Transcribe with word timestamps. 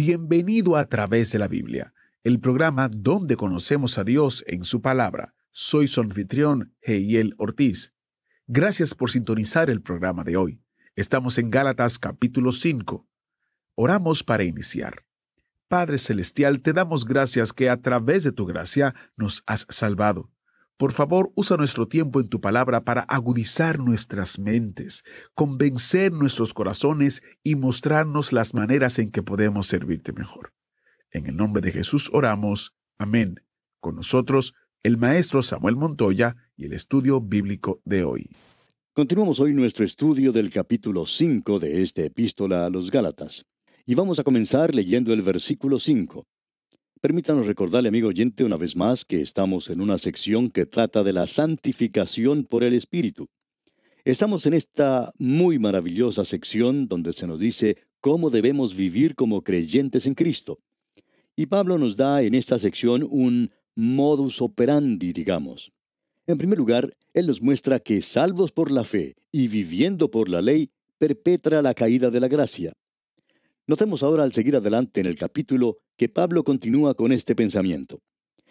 Bienvenido 0.00 0.76
a 0.76 0.84
través 0.84 1.32
de 1.32 1.40
la 1.40 1.48
Biblia, 1.48 1.92
el 2.22 2.38
programa 2.38 2.88
donde 2.88 3.36
conocemos 3.36 3.98
a 3.98 4.04
Dios 4.04 4.44
en 4.46 4.62
su 4.62 4.80
palabra. 4.80 5.34
Soy 5.50 5.88
su 5.88 6.00
anfitrión, 6.00 6.72
Heiel 6.82 7.34
Ortiz. 7.36 7.94
Gracias 8.46 8.94
por 8.94 9.10
sintonizar 9.10 9.70
el 9.70 9.82
programa 9.82 10.22
de 10.22 10.36
hoy. 10.36 10.62
Estamos 10.94 11.36
en 11.38 11.50
Gálatas 11.50 11.98
capítulo 11.98 12.52
5. 12.52 13.08
Oramos 13.74 14.22
para 14.22 14.44
iniciar. 14.44 15.04
Padre 15.66 15.98
Celestial, 15.98 16.62
te 16.62 16.72
damos 16.72 17.04
gracias 17.04 17.52
que 17.52 17.68
a 17.68 17.80
través 17.80 18.22
de 18.22 18.30
tu 18.30 18.46
gracia 18.46 18.94
nos 19.16 19.42
has 19.46 19.66
salvado. 19.68 20.30
Por 20.78 20.92
favor, 20.92 21.32
usa 21.34 21.56
nuestro 21.56 21.88
tiempo 21.88 22.20
en 22.20 22.28
tu 22.28 22.40
palabra 22.40 22.84
para 22.84 23.00
agudizar 23.00 23.80
nuestras 23.80 24.38
mentes, 24.38 25.02
convencer 25.34 26.12
nuestros 26.12 26.54
corazones 26.54 27.20
y 27.42 27.56
mostrarnos 27.56 28.32
las 28.32 28.54
maneras 28.54 29.00
en 29.00 29.10
que 29.10 29.24
podemos 29.24 29.66
servirte 29.66 30.12
mejor. 30.12 30.52
En 31.10 31.26
el 31.26 31.36
nombre 31.36 31.62
de 31.62 31.72
Jesús 31.72 32.08
oramos. 32.12 32.76
Amén. 32.96 33.40
Con 33.80 33.96
nosotros, 33.96 34.54
el 34.84 34.98
maestro 34.98 35.42
Samuel 35.42 35.74
Montoya 35.74 36.36
y 36.56 36.66
el 36.66 36.72
estudio 36.72 37.20
bíblico 37.20 37.82
de 37.84 38.04
hoy. 38.04 38.30
Continuamos 38.92 39.40
hoy 39.40 39.54
nuestro 39.54 39.84
estudio 39.84 40.30
del 40.30 40.50
capítulo 40.50 41.06
5 41.06 41.58
de 41.58 41.82
esta 41.82 42.02
epístola 42.02 42.66
a 42.66 42.70
los 42.70 42.92
Gálatas. 42.92 43.44
Y 43.84 43.96
vamos 43.96 44.20
a 44.20 44.22
comenzar 44.22 44.76
leyendo 44.76 45.12
el 45.12 45.22
versículo 45.22 45.80
5. 45.80 46.24
Permítanos 47.00 47.46
recordarle, 47.46 47.90
amigo 47.90 48.08
oyente, 48.08 48.42
una 48.42 48.56
vez 48.56 48.74
más 48.74 49.04
que 49.04 49.20
estamos 49.20 49.70
en 49.70 49.80
una 49.80 49.98
sección 49.98 50.50
que 50.50 50.66
trata 50.66 51.04
de 51.04 51.12
la 51.12 51.28
santificación 51.28 52.42
por 52.42 52.64
el 52.64 52.74
Espíritu. 52.74 53.28
Estamos 54.04 54.46
en 54.46 54.54
esta 54.54 55.12
muy 55.16 55.60
maravillosa 55.60 56.24
sección 56.24 56.88
donde 56.88 57.12
se 57.12 57.28
nos 57.28 57.38
dice 57.38 57.76
cómo 58.00 58.30
debemos 58.30 58.74
vivir 58.74 59.14
como 59.14 59.42
creyentes 59.42 60.06
en 60.06 60.14
Cristo. 60.14 60.58
Y 61.36 61.46
Pablo 61.46 61.78
nos 61.78 61.96
da 61.96 62.22
en 62.22 62.34
esta 62.34 62.58
sección 62.58 63.06
un 63.08 63.52
modus 63.76 64.42
operandi, 64.42 65.12
digamos. 65.12 65.70
En 66.26 66.36
primer 66.36 66.58
lugar, 66.58 66.96
él 67.14 67.28
nos 67.28 67.40
muestra 67.40 67.78
que 67.78 68.02
salvos 68.02 68.50
por 68.50 68.72
la 68.72 68.82
fe 68.82 69.14
y 69.30 69.46
viviendo 69.46 70.10
por 70.10 70.28
la 70.28 70.42
ley, 70.42 70.70
perpetra 70.98 71.62
la 71.62 71.74
caída 71.74 72.10
de 72.10 72.18
la 72.18 72.26
gracia. 72.26 72.72
Notemos 73.68 74.02
ahora 74.02 74.22
al 74.22 74.32
seguir 74.32 74.56
adelante 74.56 74.98
en 75.00 75.06
el 75.06 75.16
capítulo 75.16 75.76
que 75.98 76.08
Pablo 76.08 76.42
continúa 76.42 76.94
con 76.94 77.12
este 77.12 77.36
pensamiento. 77.36 78.00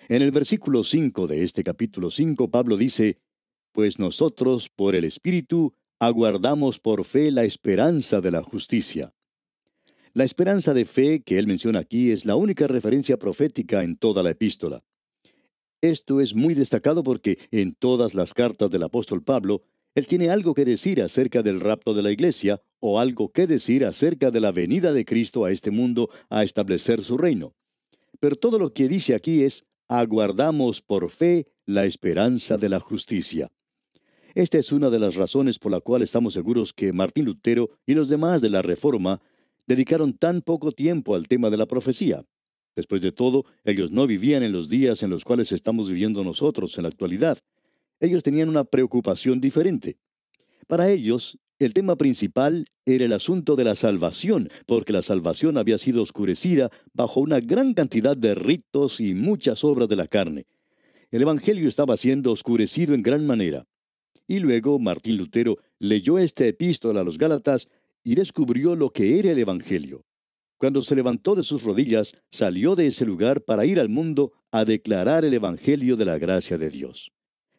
En 0.10 0.22
el 0.22 0.30
versículo 0.30 0.84
5 0.84 1.26
de 1.26 1.44
este 1.44 1.64
capítulo 1.64 2.12
5, 2.12 2.52
Pablo 2.52 2.78
dice, 2.78 3.18
Pues 3.72 3.98
nosotros, 3.98 4.70
por 4.70 4.94
el 4.94 5.06
Espíritu, 5.06 5.74
aguardamos 5.98 6.80
por 6.80 7.04
fe 7.04 7.32
la 7.32 7.46
esperanza 7.46 8.22
de 8.22 8.30
la 8.30 8.44
justicia. 8.44 9.16
La 10.14 10.24
esperanza 10.24 10.76
de 10.76 10.86
fe 10.86 11.24
que 11.24 11.40
él 11.40 11.48
menciona 11.48 11.80
aquí 11.80 12.12
es 12.12 12.28
la 12.28 12.36
única 12.36 12.68
referencia 12.68 13.18
profética 13.18 13.82
en 13.82 13.98
toda 13.98 14.22
la 14.22 14.30
epístola. 14.30 14.84
Esto 15.82 16.22
es 16.22 16.36
muy 16.36 16.54
destacado 16.54 17.04
porque 17.04 17.40
en 17.50 17.74
todas 17.74 18.14
las 18.14 18.36
cartas 18.36 18.70
del 18.70 18.84
apóstol 18.84 19.24
Pablo, 19.24 19.64
él 19.98 20.06
tiene 20.06 20.30
algo 20.30 20.54
que 20.54 20.64
decir 20.64 21.02
acerca 21.02 21.42
del 21.42 21.60
rapto 21.60 21.96
de 21.96 22.04
la 22.04 22.12
iglesia 22.12 22.62
o 22.80 23.00
algo 23.00 23.32
que 23.32 23.48
decir 23.48 23.84
acerca 23.84 24.30
de 24.30 24.40
la 24.40 24.52
venida 24.52 24.94
de 24.94 25.04
Cristo 25.06 25.44
a 25.44 25.52
este 25.52 25.72
mundo 25.72 26.12
a 26.30 26.44
establecer 26.44 27.02
su 27.02 27.18
reino. 27.18 27.56
Pero 28.20 28.36
todo 28.36 28.60
lo 28.60 28.72
que 28.72 28.88
dice 28.88 29.16
aquí 29.16 29.42
es, 29.42 29.66
aguardamos 29.88 30.84
por 30.84 31.10
fe 31.10 31.48
la 31.66 31.86
esperanza 31.86 32.60
de 32.60 32.70
la 32.70 32.80
justicia. 32.80 33.52
Esta 34.36 34.60
es 34.60 34.72
una 34.72 34.92
de 34.92 35.00
las 35.00 35.16
razones 35.16 35.58
por 35.58 35.72
la 35.72 35.82
cual 35.82 36.04
estamos 36.04 36.34
seguros 36.34 36.74
que 36.74 36.94
Martín 36.94 37.26
Lutero 37.26 37.72
y 37.88 37.96
los 37.96 38.08
demás 38.08 38.40
de 38.40 38.52
la 38.52 38.62
Reforma 38.62 39.20
dedicaron 39.66 40.14
tan 40.14 40.44
poco 40.44 40.74
tiempo 40.74 41.16
al 41.16 41.28
tema 41.28 41.50
de 41.50 41.58
la 41.58 41.66
profecía. 41.66 42.24
Después 42.76 43.02
de 43.02 43.12
todo, 43.12 43.46
ellos 43.64 43.90
no 43.90 44.06
vivían 44.06 44.44
en 44.44 44.52
los 44.52 44.70
días 44.70 45.02
en 45.02 45.10
los 45.10 45.24
cuales 45.24 45.52
estamos 45.52 45.90
viviendo 45.90 46.24
nosotros 46.24 46.78
en 46.78 46.84
la 46.84 46.90
actualidad. 46.90 47.40
Ellos 48.00 48.24
tenían 48.24 48.50
una 48.50 48.64
preocupación 48.64 49.42
diferente. 49.42 49.98
Para 50.68 50.90
ellos, 50.90 51.40
el 51.60 51.74
tema 51.74 51.96
principal 51.96 52.66
era 52.86 53.06
el 53.06 53.14
asunto 53.14 53.56
de 53.56 53.64
la 53.64 53.74
salvación, 53.74 54.50
porque 54.68 54.94
la 54.94 55.02
salvación 55.02 55.58
había 55.58 55.80
sido 55.80 56.04
oscurecida 56.04 56.70
bajo 56.94 57.20
una 57.20 57.40
gran 57.40 57.74
cantidad 57.74 58.16
de 58.16 58.36
ritos 58.36 59.00
y 59.00 59.16
muchas 59.16 59.64
obras 59.64 59.90
de 59.90 59.96
la 59.96 60.08
carne. 60.08 60.46
El 61.10 61.24
Evangelio 61.24 61.68
estaba 61.68 61.98
siendo 61.98 62.32
oscurecido 62.32 62.94
en 62.94 63.02
gran 63.02 63.26
manera. 63.26 63.66
Y 64.28 64.40
luego 64.40 64.78
Martín 64.78 65.18
Lutero 65.18 65.58
leyó 65.80 66.20
esta 66.20 66.46
epístola 66.46 67.02
a 67.02 67.04
los 67.04 67.18
Gálatas 67.18 67.70
y 68.04 68.14
descubrió 68.14 68.76
lo 68.76 68.92
que 68.92 69.18
era 69.18 69.32
el 69.32 69.40
Evangelio. 69.40 70.06
Cuando 70.58 70.82
se 70.82 70.96
levantó 70.96 71.34
de 71.34 71.44
sus 71.44 71.64
rodillas, 71.64 72.14
salió 72.30 72.76
de 72.76 72.88
ese 72.88 73.06
lugar 73.06 73.42
para 73.42 73.66
ir 73.66 73.80
al 73.80 73.90
mundo 73.90 74.34
a 74.52 74.66
declarar 74.66 75.26
el 75.26 75.34
Evangelio 75.34 75.96
de 75.96 76.06
la 76.06 76.18
gracia 76.20 76.58
de 76.58 76.70
Dios. 76.70 77.12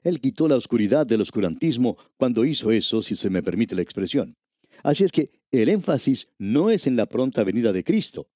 Él 0.02 0.20
quitó 0.20 0.48
la 0.48 0.56
oscuridad 0.56 1.06
del 1.06 1.20
oscurantismo 1.20 1.96
cuando 2.16 2.44
hizo 2.44 2.70
eso, 2.70 3.02
si 3.02 3.16
se 3.16 3.30
me 3.30 3.42
permite 3.42 3.74
la 3.74 3.82
expresión. 3.82 4.36
Así 4.82 5.04
es 5.04 5.12
que 5.12 5.30
el 5.50 5.68
énfasis 5.68 6.28
no 6.38 6.70
es 6.70 6.86
en 6.86 6.96
la 6.96 7.06
pronta 7.06 7.42
venida 7.44 7.72
de 7.72 7.84
Cristo. 7.84 8.28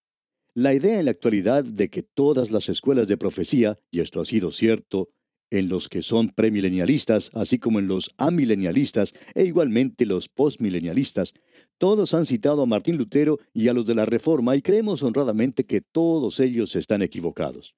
La 0.55 0.75
idea 0.75 0.99
en 0.99 1.07
la 1.07 1.13
actualidad 1.13 1.65
de 1.65 1.89
que 1.89 2.03
todas 2.03 2.51
las 2.51 2.69
escuelas 2.69 3.09
de 3.09 3.17
profecía, 3.17 3.79
y 3.91 4.01
esto 4.01 4.21
ha 4.21 4.25
sido 4.25 4.53
cierto 4.53 5.09
en 5.51 5.69
los 5.69 5.89
que 5.89 6.03
son 6.03 6.31
premilenialistas, 6.31 7.31
así 7.35 7.59
como 7.59 7.79
en 7.79 7.87
los 7.87 8.11
amilenialistas 8.17 9.13
e 9.35 9.45
igualmente 9.45 10.07
los 10.07 10.29
postmilenialistas, 10.29 11.35
todos 11.79 12.15
han 12.15 12.27
citado 12.27 12.63
a 12.63 12.67
Martín 12.67 12.97
Lutero 12.97 13.39
y 13.53 13.69
a 13.69 13.75
los 13.75 13.87
de 13.87 13.95
la 13.95 14.07
Reforma 14.07 14.57
y 14.57 14.63
creemos 14.63 15.03
honradamente 15.03 15.65
que 15.65 15.81
todos 15.81 16.41
ellos 16.41 16.75
están 16.75 17.03
equivocados. 17.03 17.75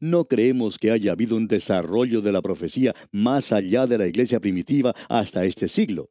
No 0.00 0.24
creemos 0.24 0.78
que 0.78 0.90
haya 0.90 1.12
habido 1.12 1.36
un 1.36 1.46
desarrollo 1.46 2.20
de 2.20 2.32
la 2.32 2.42
profecía 2.42 2.94
más 3.12 3.52
allá 3.52 3.86
de 3.86 3.98
la 3.98 4.06
iglesia 4.06 4.40
primitiva 4.40 4.94
hasta 5.08 5.44
este 5.44 5.68
siglo. 5.68 6.10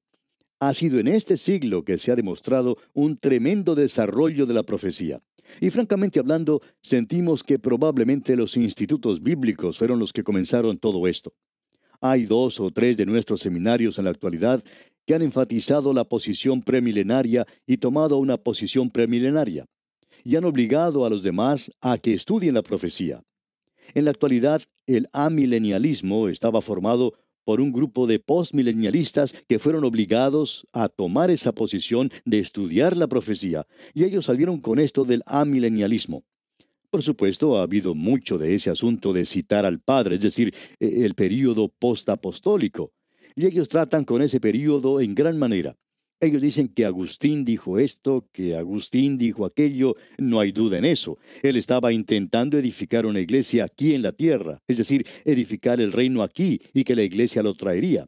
Ha 0.60 0.74
sido 0.74 1.00
en 1.00 1.08
este 1.08 1.38
siglo 1.38 1.84
que 1.84 1.98
se 1.98 2.12
ha 2.12 2.16
demostrado 2.16 2.78
un 2.94 3.18
tremendo 3.18 3.76
desarrollo 3.76 4.46
de 4.46 4.54
la 4.54 4.64
profecía. 4.64 5.22
Y 5.60 5.70
francamente 5.70 6.20
hablando, 6.20 6.62
sentimos 6.82 7.44
que 7.44 7.60
probablemente 7.60 8.36
los 8.36 8.56
institutos 8.56 9.22
bíblicos 9.22 9.78
fueron 9.78 10.00
los 10.00 10.14
que 10.14 10.24
comenzaron 10.24 10.78
todo 10.78 11.08
esto. 11.08 11.34
Hay 12.00 12.26
dos 12.26 12.60
o 12.60 12.72
tres 12.72 12.98
de 12.98 13.06
nuestros 13.06 13.42
seminarios 13.42 13.98
en 13.98 14.06
la 14.06 14.12
actualidad 14.12 14.64
que 15.06 15.16
han 15.16 15.22
enfatizado 15.22 15.94
la 15.94 16.06
posición 16.06 16.62
premilenaria 16.62 17.46
y 17.66 17.78
tomado 17.78 18.18
una 18.18 18.38
posición 18.38 18.90
premilenaria, 18.90 19.66
y 20.24 20.36
han 20.36 20.46
obligado 20.46 21.06
a 21.06 21.10
los 21.10 21.24
demás 21.24 21.72
a 21.82 21.98
que 21.98 22.14
estudien 22.14 22.56
la 22.56 22.62
profecía. 22.62 23.22
En 23.94 24.06
la 24.06 24.12
actualidad, 24.12 24.62
el 24.88 25.10
amilenialismo 25.14 26.28
estaba 26.30 26.62
formado 26.62 27.14
por 27.46 27.60
un 27.60 27.72
grupo 27.72 28.08
de 28.08 28.20
postmilenialistas 28.20 29.36
que 29.48 29.60
fueron 29.60 29.84
obligados 29.84 30.68
a 30.72 30.90
tomar 30.90 31.30
esa 31.30 31.52
posición 31.52 32.12
de 32.26 32.40
estudiar 32.40 32.96
la 32.96 33.08
profecía, 33.08 33.68
y 33.94 34.04
ellos 34.04 34.26
salieron 34.26 34.60
con 34.60 34.80
esto 34.80 35.04
del 35.04 35.24
amilenialismo. 35.26 36.24
Por 36.90 37.02
supuesto, 37.02 37.58
ha 37.58 37.64
habido 37.64 37.96
mucho 37.96 38.38
de 38.38 38.54
ese 38.54 38.70
asunto 38.70 39.14
de 39.14 39.26
citar 39.26 39.66
al 39.66 39.80
Padre, 39.80 40.16
es 40.16 40.22
decir, 40.22 40.54
e, 40.80 41.04
el 41.06 41.16
período 41.16 41.68
postapostólico, 41.68 42.94
y 43.36 43.46
ellos 43.48 43.68
tratan 43.68 44.06
con 44.06 44.22
ese 44.22 44.40
período 44.40 45.02
en 45.02 45.16
gran 45.16 45.38
manera. 45.40 45.76
Ellos 46.24 46.42
dicen 46.42 46.70
que 46.70 46.86
Agustín 46.86 47.44
dijo 47.44 47.78
esto, 47.78 48.30
que 48.32 48.56
Agustín 48.56 49.18
dijo 49.18 49.46
aquello, 49.46 49.98
no 50.18 50.40
hay 50.40 50.54
duda 50.54 50.78
en 50.78 50.86
eso. 50.86 51.18
Él 51.42 51.58
estaba 51.58 51.92
intentando 51.92 52.58
edificar 52.58 53.06
una 53.06 53.20
iglesia 53.20 53.66
aquí 53.66 53.94
en 53.94 54.04
la 54.04 54.14
tierra, 54.14 54.62
es 54.66 54.78
decir, 54.78 55.06
edificar 55.26 55.82
el 55.82 55.92
reino 55.92 56.24
aquí 56.24 56.62
y 56.74 56.86
que 56.86 56.96
la 56.96 57.04
iglesia 57.04 57.44
lo 57.44 57.54
traería. 57.56 58.06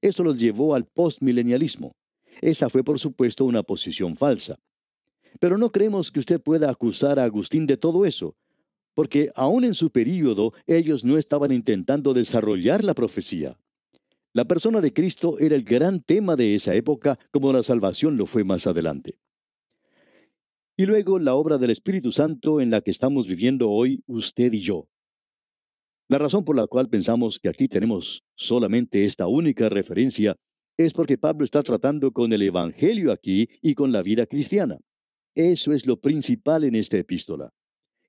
Eso 0.00 0.22
los 0.22 0.38
llevó 0.38 0.76
al 0.76 0.84
postmilenialismo. 0.84 1.96
Esa 2.40 2.70
fue, 2.70 2.84
por 2.84 3.00
supuesto, 3.00 3.44
una 3.44 3.64
posición 3.64 4.14
falsa. 4.14 4.54
Pero 5.40 5.58
no 5.58 5.72
creemos 5.72 6.12
que 6.12 6.20
usted 6.20 6.40
pueda 6.40 6.70
acusar 6.70 7.18
a 7.18 7.24
Agustín 7.24 7.66
de 7.66 7.76
todo 7.76 8.06
eso, 8.06 8.36
porque 8.94 9.32
aún 9.34 9.64
en 9.64 9.74
su 9.74 9.90
período 9.90 10.52
ellos 10.68 11.04
no 11.04 11.18
estaban 11.18 11.50
intentando 11.50 12.14
desarrollar 12.14 12.84
la 12.84 12.94
profecía. 12.94 13.58
La 14.38 14.44
persona 14.44 14.80
de 14.80 14.92
Cristo 14.92 15.36
era 15.40 15.56
el 15.56 15.64
gran 15.64 16.00
tema 16.00 16.36
de 16.36 16.54
esa 16.54 16.72
época, 16.72 17.18
como 17.32 17.52
la 17.52 17.64
salvación 17.64 18.16
lo 18.16 18.24
fue 18.24 18.44
más 18.44 18.68
adelante. 18.68 19.18
y 20.76 20.86
luego 20.86 21.18
la 21.18 21.34
obra 21.34 21.58
del 21.58 21.70
Espíritu 21.70 22.12
Santo 22.12 22.60
en 22.60 22.70
la 22.70 22.80
que 22.80 22.92
estamos 22.92 23.26
viviendo 23.26 23.68
hoy 23.68 24.04
usted 24.06 24.52
y 24.52 24.60
yo. 24.60 24.86
La 26.08 26.18
razón 26.18 26.44
por 26.44 26.54
la 26.54 26.68
cual 26.68 26.88
pensamos 26.88 27.40
que 27.40 27.48
aquí 27.48 27.66
tenemos 27.66 28.22
solamente 28.36 29.04
esta 29.04 29.26
única 29.26 29.68
referencia 29.68 30.36
es 30.76 30.92
porque 30.92 31.18
Pablo 31.18 31.44
está 31.44 31.64
tratando 31.64 32.12
con 32.12 32.32
el 32.32 32.42
Evangelio 32.42 33.10
aquí 33.10 33.48
y 33.60 33.74
con 33.74 33.90
la 33.90 34.02
vida 34.02 34.24
cristiana. 34.26 34.78
Eso 35.34 35.72
es 35.72 35.84
lo 35.84 35.96
principal 35.96 36.62
en 36.62 36.76
esta 36.76 36.96
epístola. 36.96 37.50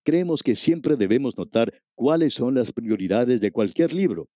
Creemos 0.04 0.44
que 0.44 0.54
siempre 0.54 0.96
debemos 0.96 1.36
notar 1.36 1.74
cuáles 1.96 2.36
son 2.36 2.54
las 2.54 2.72
prioridades 2.72 3.42
de 3.42 3.52
cualquier 3.52 3.96
libro, 3.96 4.30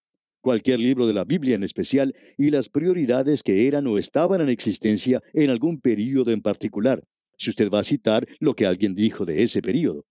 cualquier 0.43 0.79
libro 0.79 1.07
de 1.07 1.15
la 1.15 1.23
Biblia 1.23 1.55
en 1.55 1.63
especial, 1.63 2.13
y 2.37 2.51
las 2.51 2.69
prioridades 2.69 3.41
que 3.41 3.67
eran 3.67 3.87
o 3.87 3.97
estaban 3.97 4.41
en 4.41 4.49
existencia 4.49 5.23
en 5.33 5.49
algún 5.49 5.81
período 5.81 6.29
en 6.29 6.43
particular 6.43 7.03
si 7.37 7.49
usted 7.49 7.69
va 7.69 7.79
a 7.79 7.83
citar 7.83 8.27
lo 8.39 8.55
que 8.55 8.65
alguien 8.65 8.95
dijo 8.95 9.25
de 9.25 9.43
ese 9.43 9.61
período. 9.61 10.05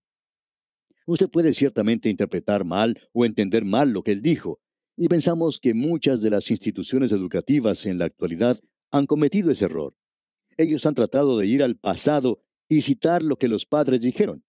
Usted 1.06 1.28
puede 1.28 1.52
ciertamente 1.52 2.08
interpretar 2.08 2.64
mal 2.64 3.00
o 3.12 3.24
entender 3.24 3.64
mal 3.64 3.90
lo 3.90 4.02
que 4.02 4.12
él 4.12 4.22
dijo, 4.22 4.60
y 4.96 5.08
pensamos 5.08 5.58
que 5.58 5.74
muchas 5.74 6.20
de 6.22 6.30
las 6.30 6.50
instituciones 6.50 7.12
educativas 7.12 7.86
en 7.86 7.98
la 7.98 8.04
actualidad 8.04 8.60
han 8.90 9.06
cometido 9.06 9.50
ese 9.50 9.64
error. 9.64 9.94
Ellos 10.56 10.84
han 10.86 10.94
tratado 10.94 11.38
de 11.38 11.46
ir 11.46 11.62
al 11.62 11.76
pasado 11.76 12.42
y 12.68 12.82
citar 12.82 13.22
lo 13.22 13.36
que 13.36 13.48
los 13.48 13.66
padres 13.66 14.02
dijeron. 14.02 14.44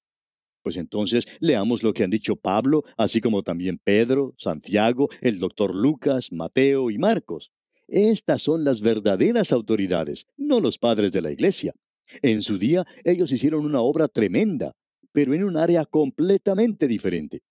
Pues 0.63 0.77
entonces 0.77 1.25
leamos 1.39 1.83
lo 1.83 1.93
que 1.93 2.03
han 2.03 2.09
dicho 2.09 2.37
Pablo, 2.37 2.83
así 2.97 3.19
como 3.19 3.43
también 3.43 3.79
Pedro, 3.83 4.33
Santiago, 4.37 5.09
el 5.21 5.39
doctor 5.39 5.75
Lucas, 5.75 6.31
Mateo 6.31 6.89
y 6.89 6.97
Marcos. 6.97 7.51
Estas 7.87 8.41
son 8.41 8.63
las 8.63 8.81
verdaderas 8.81 9.51
autoridades, 9.51 10.25
no 10.37 10.61
los 10.61 10.79
padres 10.79 11.11
de 11.11 11.21
la 11.21 11.31
iglesia. 11.31 11.73
En 12.21 12.41
su 12.41 12.57
día 12.57 12.85
ellos 13.03 13.31
hicieron 13.31 13.65
una 13.65 13.81
obra 13.81 14.07
tremenda, 14.07 14.73
pero 15.11 15.33
en 15.33 15.43
un 15.43 15.57
área 15.57 15.85
completamente 15.85 16.87
diferente. 16.87 17.41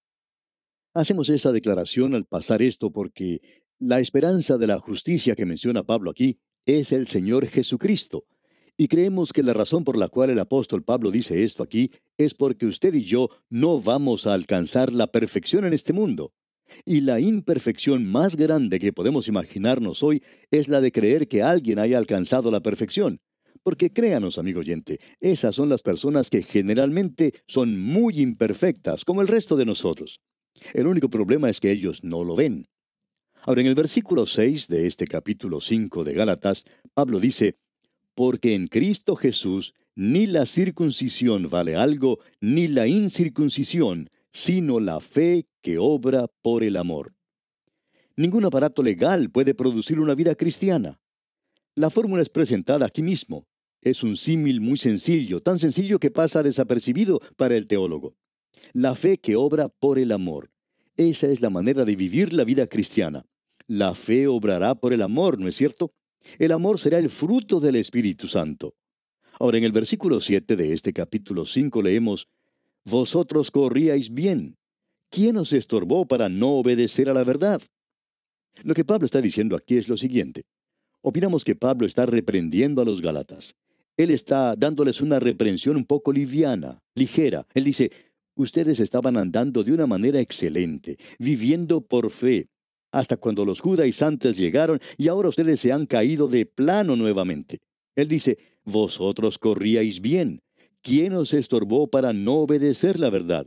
Hacemos 0.94 1.29
esa 1.29 1.53
declaración 1.53 2.15
al 2.15 2.25
pasar 2.25 2.62
esto 2.62 2.91
porque 2.91 3.41
la 3.79 4.00
esperanza 4.00 4.58
de 4.58 4.67
la 4.67 4.79
justicia 4.79 5.35
que 5.35 5.47
menciona 5.47 5.82
Pablo 5.82 6.11
aquí 6.11 6.38
es 6.65 6.93
el 6.93 7.06
Señor 7.06 7.47
Jesucristo. 7.47 8.25
Y 8.77 8.89
creemos 8.89 9.33
que 9.33 9.43
la 9.43 9.53
razón 9.53 9.85
por 9.85 9.97
la 9.97 10.09
cual 10.09 10.31
el 10.31 10.39
apóstol 10.39 10.83
Pablo 10.83 11.11
dice 11.11 11.45
esto 11.45 11.63
aquí 11.63 11.91
es 12.17 12.35
porque 12.35 12.67
usted 12.67 12.95
y 12.95 13.05
yo 13.05 13.29
no 13.51 13.81
vamos 13.81 14.27
a 14.27 14.35
alcanzar 14.35 14.93
la 14.93 15.09
perfección 15.09 15.65
en 15.65 15.73
este 15.73 15.93
mundo. 15.93 16.33
Y 16.87 17.03
la 17.03 17.21
imperfección 17.21 18.07
más 18.07 18.37
grande 18.37 18.79
que 18.79 18.93
podemos 18.93 19.29
imaginarnos 19.29 20.03
hoy 20.03 20.23
es 20.51 20.69
la 20.69 20.81
de 20.81 20.91
creer 20.91 21.29
que 21.29 21.43
alguien 21.43 21.79
haya 21.79 21.99
alcanzado 21.99 22.51
la 22.51 22.61
perfección. 22.61 23.21
Porque 23.63 23.93
créanos, 23.93 24.39
amigo 24.39 24.61
oyente, 24.61 24.99
esas 25.21 25.55
son 25.55 25.69
las 25.69 25.83
personas 25.83 26.31
que 26.31 26.43
generalmente 26.43 27.35
son 27.47 27.79
muy 27.79 28.21
imperfectas, 28.21 29.05
como 29.05 29.21
el 29.21 29.29
resto 29.29 29.57
de 29.57 29.67
nosotros. 29.67 30.21
El 30.73 30.87
único 30.87 31.09
problema 31.09 31.51
es 31.51 31.61
que 31.61 31.71
ellos 31.71 32.03
no 32.03 32.25
lo 32.25 32.35
ven. 32.35 32.67
Ahora, 33.43 33.61
en 33.61 33.67
el 33.67 33.75
versículo 33.75 34.27
6 34.27 34.69
de 34.69 34.87
este 34.87 35.07
capítulo 35.07 35.61
5 35.61 36.05
de 36.05 36.15
Gálatas, 36.15 36.65
Pablo 36.95 37.21
dice, 37.21 37.57
Porque 38.14 38.55
en 38.55 38.67
Cristo 38.67 39.17
Jesús 39.17 39.75
ni 39.94 40.26
la 40.26 40.47
circuncisión 40.47 41.49
vale 41.50 41.76
algo, 41.76 42.19
ni 42.41 42.67
la 42.69 42.87
incircuncisión, 42.87 44.09
sino 44.32 44.81
la 44.81 45.00
fe 45.00 45.47
que 45.61 45.79
obra 45.79 46.26
por 46.43 46.64
el 46.64 46.76
amor. 46.76 47.14
Ningún 48.17 48.44
aparato 48.44 48.82
legal 48.82 49.31
puede 49.31 49.55
producir 49.55 50.00
una 50.00 50.14
vida 50.14 50.35
cristiana. 50.35 51.00
La 51.75 51.91
fórmula 51.91 52.23
es 52.23 52.29
presentada 52.29 52.87
aquí 52.87 53.03
mismo. 53.03 53.47
Es 53.81 54.03
un 54.03 54.17
símil 54.17 54.61
muy 54.61 54.76
sencillo, 54.76 55.41
tan 55.41 55.58
sencillo 55.58 55.99
que 55.99 56.11
pasa 56.11 56.43
desapercibido 56.43 57.20
para 57.37 57.56
el 57.56 57.67
teólogo. 57.67 58.15
La 58.73 58.94
fe 58.94 59.19
que 59.19 59.37
obra 59.37 59.69
por 59.69 59.99
el 59.99 60.12
amor. 60.12 60.50
Esa 60.97 61.29
es 61.29 61.41
la 61.41 61.50
manera 61.50 61.85
de 61.85 61.97
vivir 61.97 62.32
la 62.32 62.44
vida 62.44 62.67
cristiana. 62.67 63.26
La 63.67 63.94
fe 63.94 64.26
obrará 64.26 64.75
por 64.75 64.93
el 64.93 65.03
amor, 65.03 65.38
¿no 65.38 65.49
es 65.49 65.56
cierto? 65.56 65.93
El 66.39 66.53
amor 66.53 66.79
será 66.79 66.99
el 66.99 67.11
fruto 67.11 67.61
del 67.61 67.77
Espíritu 67.77 68.29
Santo. 68.29 68.75
Ahora 69.39 69.59
en 69.59 69.65
el 69.65 69.73
versículo 69.73 70.21
7 70.21 70.57
de 70.57 70.73
este 70.73 70.93
capítulo 70.93 71.47
5 71.47 71.83
leemos, 71.83 72.29
Vosotros 72.85 73.51
corríais 73.51 74.13
bien. 74.13 74.57
¿Quién 75.11 75.37
os 75.37 75.53
estorbó 75.53 76.07
para 76.07 76.29
no 76.29 76.55
obedecer 76.55 77.09
a 77.09 77.15
la 77.15 77.23
verdad? 77.23 77.63
Lo 78.65 78.75
que 78.75 78.85
Pablo 78.85 79.07
está 79.07 79.21
diciendo 79.21 79.57
aquí 79.57 79.77
es 79.77 79.89
lo 79.89 79.97
siguiente. 79.97 80.45
Opinamos 81.01 81.45
que 81.45 81.57
Pablo 81.57 81.87
está 81.87 82.07
reprendiendo 82.07 82.83
a 82.83 82.85
los 82.85 83.01
Gálatas. 83.01 83.55
Él 83.97 84.11
está 84.11 84.57
dándoles 84.57 85.01
una 85.01 85.21
reprensión 85.21 85.77
un 85.77 85.85
poco 85.85 86.13
liviana, 86.13 86.81
ligera. 86.95 87.47
Él 87.55 87.65
dice, 87.65 87.91
ustedes 88.35 88.81
estaban 88.81 89.17
andando 89.17 89.63
de 89.65 89.73
una 89.73 89.87
manera 89.87 90.21
excelente, 90.21 90.97
viviendo 91.19 91.81
por 91.83 92.11
fe, 92.11 92.49
hasta 92.93 93.17
cuando 93.17 93.44
los 93.44 93.61
judaizantes 93.61 94.37
llegaron 94.37 94.81
y 94.97 95.09
ahora 95.09 95.31
ustedes 95.31 95.59
se 95.59 95.73
han 95.73 95.87
caído 95.87 96.29
de 96.29 96.47
plano 96.47 96.94
nuevamente. 96.94 97.61
Él 97.97 98.06
dice, 98.06 98.39
vosotros 98.65 99.39
corríais 99.39 100.00
bien. 100.00 100.43
¿Quién 100.83 101.15
os 101.15 101.33
estorbó 101.33 101.89
para 101.89 102.12
no 102.12 102.35
obedecer 102.35 103.00
la 103.00 103.11
verdad? 103.11 103.47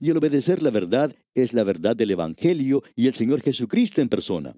Y 0.00 0.10
el 0.10 0.18
obedecer 0.18 0.62
la 0.62 0.70
verdad 0.70 1.14
es 1.34 1.52
la 1.52 1.64
verdad 1.64 1.96
del 1.96 2.12
Evangelio 2.12 2.82
y 2.94 3.06
el 3.06 3.14
Señor 3.14 3.42
Jesucristo 3.42 4.00
en 4.00 4.08
persona. 4.08 4.54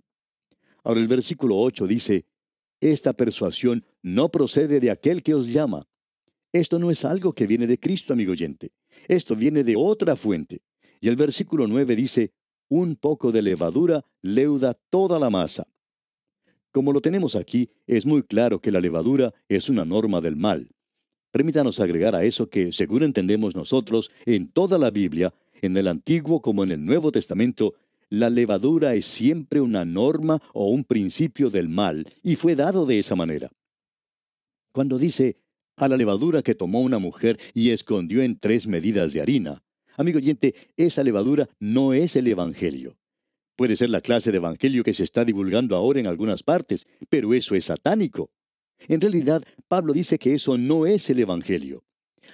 Ahora 0.84 1.00
el 1.00 1.08
versículo 1.08 1.56
8 1.58 1.86
dice, 1.86 2.26
esta 2.80 3.12
persuasión 3.12 3.84
no 4.02 4.30
procede 4.30 4.80
de 4.80 4.90
aquel 4.90 5.22
que 5.22 5.34
os 5.34 5.46
llama. 5.46 5.86
Esto 6.52 6.78
no 6.78 6.90
es 6.90 7.04
algo 7.04 7.32
que 7.32 7.46
viene 7.46 7.66
de 7.66 7.78
Cristo, 7.78 8.12
amigo 8.12 8.32
oyente. 8.32 8.72
Esto 9.06 9.36
viene 9.36 9.62
de 9.62 9.76
otra 9.76 10.16
fuente. 10.16 10.62
Y 11.00 11.08
el 11.08 11.16
versículo 11.16 11.66
9 11.66 11.94
dice, 11.94 12.32
un 12.70 12.96
poco 12.96 13.32
de 13.32 13.42
levadura 13.42 14.02
leuda 14.22 14.72
toda 14.88 15.18
la 15.18 15.28
masa. 15.28 15.66
Como 16.72 16.92
lo 16.92 17.02
tenemos 17.02 17.36
aquí, 17.36 17.68
es 17.86 18.06
muy 18.06 18.22
claro 18.22 18.60
que 18.60 18.70
la 18.70 18.80
levadura 18.80 19.34
es 19.48 19.68
una 19.68 19.84
norma 19.84 20.20
del 20.20 20.36
mal. 20.36 20.70
Permítanos 21.32 21.80
agregar 21.80 22.14
a 22.14 22.24
eso 22.24 22.48
que, 22.48 22.72
según 22.72 23.02
entendemos 23.02 23.54
nosotros, 23.54 24.10
en 24.24 24.48
toda 24.48 24.78
la 24.78 24.90
Biblia, 24.90 25.34
en 25.60 25.76
el 25.76 25.88
Antiguo 25.88 26.40
como 26.40 26.64
en 26.64 26.70
el 26.70 26.84
Nuevo 26.84 27.12
Testamento, 27.12 27.74
la 28.08 28.30
levadura 28.30 28.94
es 28.94 29.04
siempre 29.04 29.60
una 29.60 29.84
norma 29.84 30.40
o 30.52 30.70
un 30.70 30.84
principio 30.84 31.50
del 31.50 31.68
mal, 31.68 32.06
y 32.22 32.36
fue 32.36 32.54
dado 32.54 32.86
de 32.86 32.98
esa 32.98 33.14
manera. 33.14 33.50
Cuando 34.72 34.98
dice, 34.98 35.38
a 35.76 35.88
la 35.88 35.96
levadura 35.96 36.42
que 36.42 36.54
tomó 36.54 36.80
una 36.80 36.98
mujer 36.98 37.38
y 37.54 37.70
escondió 37.70 38.22
en 38.22 38.38
tres 38.38 38.66
medidas 38.66 39.12
de 39.12 39.22
harina, 39.22 39.62
amigo 40.00 40.18
oyente, 40.18 40.54
esa 40.76 41.04
levadura 41.04 41.48
no 41.58 41.92
es 41.92 42.16
el 42.16 42.26
Evangelio. 42.26 42.96
Puede 43.54 43.76
ser 43.76 43.90
la 43.90 44.00
clase 44.00 44.30
de 44.30 44.38
Evangelio 44.38 44.82
que 44.82 44.94
se 44.94 45.04
está 45.04 45.24
divulgando 45.24 45.76
ahora 45.76 46.00
en 46.00 46.06
algunas 46.06 46.42
partes, 46.42 46.86
pero 47.10 47.34
eso 47.34 47.54
es 47.54 47.66
satánico. 47.66 48.30
En 48.88 49.02
realidad, 49.02 49.42
Pablo 49.68 49.92
dice 49.92 50.18
que 50.18 50.32
eso 50.32 50.56
no 50.56 50.86
es 50.86 51.10
el 51.10 51.20
Evangelio. 51.20 51.84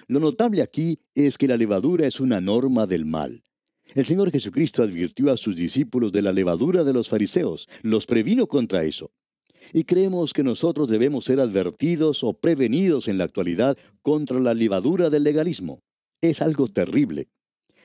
Lo 0.07 0.21
notable 0.21 0.61
aquí 0.61 0.99
es 1.13 1.37
que 1.37 1.49
la 1.49 1.57
levadura 1.57 2.07
es 2.07 2.21
una 2.21 2.39
norma 2.39 2.87
del 2.87 3.05
mal. 3.05 3.43
El 3.93 4.05
Señor 4.05 4.31
Jesucristo 4.31 4.81
advirtió 4.81 5.29
a 5.29 5.35
sus 5.35 5.55
discípulos 5.55 6.13
de 6.13 6.21
la 6.21 6.31
levadura 6.31 6.85
de 6.85 6.93
los 6.93 7.09
fariseos, 7.09 7.67
los 7.81 8.05
previno 8.05 8.47
contra 8.47 8.85
eso. 8.85 9.11
Y 9.73 9.83
creemos 9.83 10.31
que 10.31 10.43
nosotros 10.43 10.87
debemos 10.87 11.25
ser 11.25 11.41
advertidos 11.41 12.23
o 12.23 12.33
prevenidos 12.33 13.09
en 13.09 13.17
la 13.17 13.25
actualidad 13.25 13.77
contra 14.01 14.39
la 14.39 14.53
levadura 14.53 15.09
del 15.09 15.23
legalismo. 15.23 15.81
Es 16.21 16.41
algo 16.41 16.69
terrible. 16.69 17.27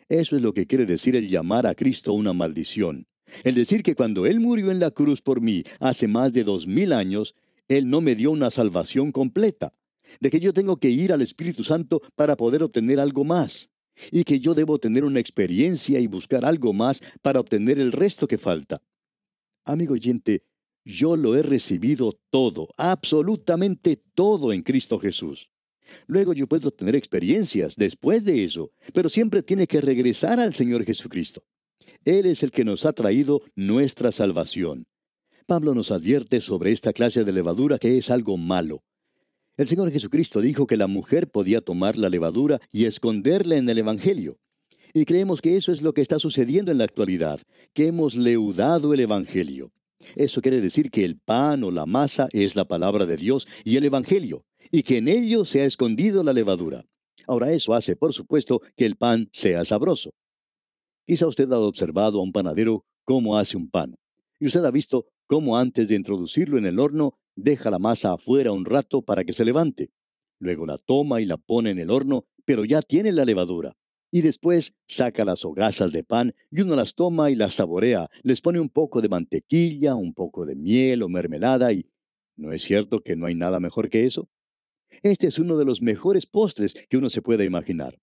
Eso 0.08 0.36
es 0.36 0.42
lo 0.42 0.52
que 0.52 0.66
quiere 0.66 0.86
decir 0.86 1.16
el 1.16 1.28
llamar 1.28 1.66
a 1.66 1.74
Cristo 1.74 2.12
una 2.12 2.32
maldición. 2.32 3.06
El 3.44 3.54
decir 3.54 3.82
que 3.82 3.94
cuando 3.94 4.26
Él 4.26 4.40
murió 4.40 4.70
en 4.70 4.80
la 4.80 4.90
cruz 4.90 5.22
por 5.22 5.40
mí 5.40 5.64
hace 5.80 6.06
más 6.08 6.32
de 6.32 6.44
dos 6.44 6.66
mil 6.66 6.92
años, 6.92 7.34
Él 7.68 7.88
no 7.88 8.00
me 8.00 8.14
dio 8.14 8.30
una 8.30 8.50
salvación 8.50 9.12
completa. 9.12 9.72
De 10.20 10.30
que 10.30 10.40
yo 10.40 10.52
tengo 10.52 10.76
que 10.76 10.90
ir 10.90 11.12
al 11.12 11.22
Espíritu 11.22 11.64
Santo 11.64 12.02
para 12.14 12.36
poder 12.36 12.62
obtener 12.62 13.00
algo 13.00 13.24
más 13.24 13.70
y 14.10 14.24
que 14.24 14.40
yo 14.40 14.54
debo 14.54 14.78
tener 14.78 15.04
una 15.04 15.20
experiencia 15.20 16.00
y 16.00 16.06
buscar 16.06 16.44
algo 16.44 16.72
más 16.72 17.02
para 17.22 17.40
obtener 17.40 17.78
el 17.78 17.92
resto 17.92 18.26
que 18.26 18.38
falta. 18.38 18.82
Amigo 19.64 19.94
oyente, 19.94 20.42
yo 20.84 21.16
lo 21.16 21.36
he 21.36 21.42
recibido 21.42 22.18
todo, 22.30 22.68
absolutamente 22.76 23.96
todo 24.14 24.52
en 24.52 24.62
Cristo 24.62 24.98
Jesús. 24.98 25.51
Luego 26.06 26.32
yo 26.32 26.46
puedo 26.46 26.70
tener 26.70 26.94
experiencias 26.94 27.76
después 27.76 28.24
de 28.24 28.44
eso, 28.44 28.70
pero 28.92 29.08
siempre 29.08 29.42
tiene 29.42 29.66
que 29.66 29.80
regresar 29.80 30.40
al 30.40 30.54
Señor 30.54 30.84
Jesucristo. 30.84 31.42
Él 32.04 32.26
es 32.26 32.42
el 32.42 32.50
que 32.50 32.64
nos 32.64 32.84
ha 32.84 32.92
traído 32.92 33.42
nuestra 33.54 34.12
salvación. 34.12 34.86
Pablo 35.46 35.74
nos 35.74 35.90
advierte 35.90 36.40
sobre 36.40 36.72
esta 36.72 36.92
clase 36.92 37.24
de 37.24 37.32
levadura 37.32 37.78
que 37.78 37.98
es 37.98 38.10
algo 38.10 38.36
malo. 38.36 38.82
El 39.56 39.68
Señor 39.68 39.90
Jesucristo 39.90 40.40
dijo 40.40 40.66
que 40.66 40.76
la 40.76 40.86
mujer 40.86 41.30
podía 41.30 41.60
tomar 41.60 41.98
la 41.98 42.08
levadura 42.08 42.60
y 42.70 42.86
esconderla 42.86 43.56
en 43.56 43.68
el 43.68 43.78
Evangelio. 43.78 44.38
Y 44.94 45.04
creemos 45.04 45.40
que 45.40 45.56
eso 45.56 45.72
es 45.72 45.82
lo 45.82 45.92
que 45.94 46.00
está 46.00 46.18
sucediendo 46.18 46.72
en 46.72 46.78
la 46.78 46.84
actualidad, 46.84 47.40
que 47.72 47.86
hemos 47.86 48.14
leudado 48.14 48.94
el 48.94 49.00
Evangelio. 49.00 49.72
Eso 50.16 50.42
quiere 50.42 50.60
decir 50.60 50.90
que 50.90 51.04
el 51.04 51.18
pan 51.18 51.64
o 51.64 51.70
la 51.70 51.86
masa 51.86 52.28
es 52.32 52.56
la 52.56 52.64
palabra 52.64 53.06
de 53.06 53.16
Dios 53.16 53.46
y 53.64 53.76
el 53.76 53.84
Evangelio, 53.84 54.44
y 54.74 54.82
que 54.82 54.96
en 54.96 55.06
ello 55.06 55.44
se 55.44 55.60
ha 55.60 55.66
escondido 55.66 56.24
la 56.24 56.32
levadura. 56.32 56.86
Ahora 57.28 57.52
eso 57.52 57.74
hace, 57.74 57.94
por 57.94 58.14
supuesto, 58.14 58.62
que 58.74 58.86
el 58.86 58.96
pan 58.96 59.28
sea 59.30 59.64
sabroso. 59.64 60.14
Quizá 61.06 61.26
usted 61.26 61.52
ha 61.52 61.58
observado 61.58 62.18
a 62.18 62.22
un 62.22 62.32
panadero 62.32 62.86
cómo 63.04 63.36
hace 63.36 63.56
un 63.56 63.68
pan, 63.70 63.94
y 64.40 64.46
usted 64.46 64.64
ha 64.64 64.70
visto 64.70 65.06
cómo 65.26 65.58
antes 65.58 65.88
de 65.88 65.94
introducirlo 65.94 66.56
en 66.56 66.64
el 66.64 66.78
horno 66.78 67.18
deja 67.36 67.70
la 67.70 67.78
masa 67.78 68.14
afuera 68.14 68.52
un 68.52 68.64
rato 68.64 69.02
para 69.02 69.24
que 69.24 69.34
se 69.34 69.44
levante. 69.44 69.90
Luego 70.38 70.64
la 70.64 70.78
toma 70.78 71.20
y 71.20 71.26
la 71.26 71.36
pone 71.36 71.70
en 71.70 71.78
el 71.78 71.90
horno, 71.90 72.24
pero 72.46 72.64
ya 72.64 72.80
tiene 72.80 73.12
la 73.12 73.26
levadura. 73.26 73.76
Y 74.10 74.22
después 74.22 74.74
saca 74.86 75.24
las 75.24 75.44
hogazas 75.44 75.92
de 75.92 76.02
pan 76.02 76.34
y 76.50 76.62
uno 76.62 76.76
las 76.76 76.94
toma 76.94 77.30
y 77.30 77.34
las 77.34 77.54
saborea, 77.54 78.08
les 78.22 78.40
pone 78.40 78.58
un 78.58 78.70
poco 78.70 79.02
de 79.02 79.08
mantequilla, 79.08 79.94
un 79.94 80.14
poco 80.14 80.46
de 80.46 80.56
miel 80.56 81.02
o 81.02 81.08
mermelada 81.08 81.72
y... 81.72 81.86
¿No 82.36 82.52
es 82.52 82.62
cierto 82.62 83.00
que 83.00 83.14
no 83.14 83.26
hay 83.26 83.34
nada 83.34 83.60
mejor 83.60 83.90
que 83.90 84.06
eso? 84.06 84.28
Este 85.02 85.28
es 85.28 85.38
uno 85.38 85.56
de 85.56 85.64
los 85.64 85.82
mejores 85.82 86.26
postres 86.26 86.74
que 86.88 86.96
uno 86.96 87.10
se 87.10 87.22
pueda 87.22 87.44
imaginar. 87.44 87.98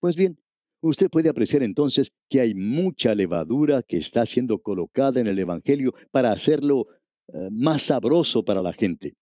Pues 0.00 0.16
bien, 0.16 0.38
usted 0.80 1.10
puede 1.10 1.28
apreciar 1.28 1.62
entonces 1.62 2.12
que 2.28 2.40
hay 2.40 2.54
mucha 2.54 3.14
levadura 3.14 3.82
que 3.82 3.96
está 3.96 4.24
siendo 4.26 4.60
colocada 4.60 5.20
en 5.20 5.26
el 5.26 5.38
Evangelio 5.38 5.94
para 6.10 6.32
hacerlo 6.32 6.86
eh, 7.28 7.48
más 7.50 7.82
sabroso 7.82 8.44
para 8.44 8.62
la 8.62 8.72
gente. 8.72 9.14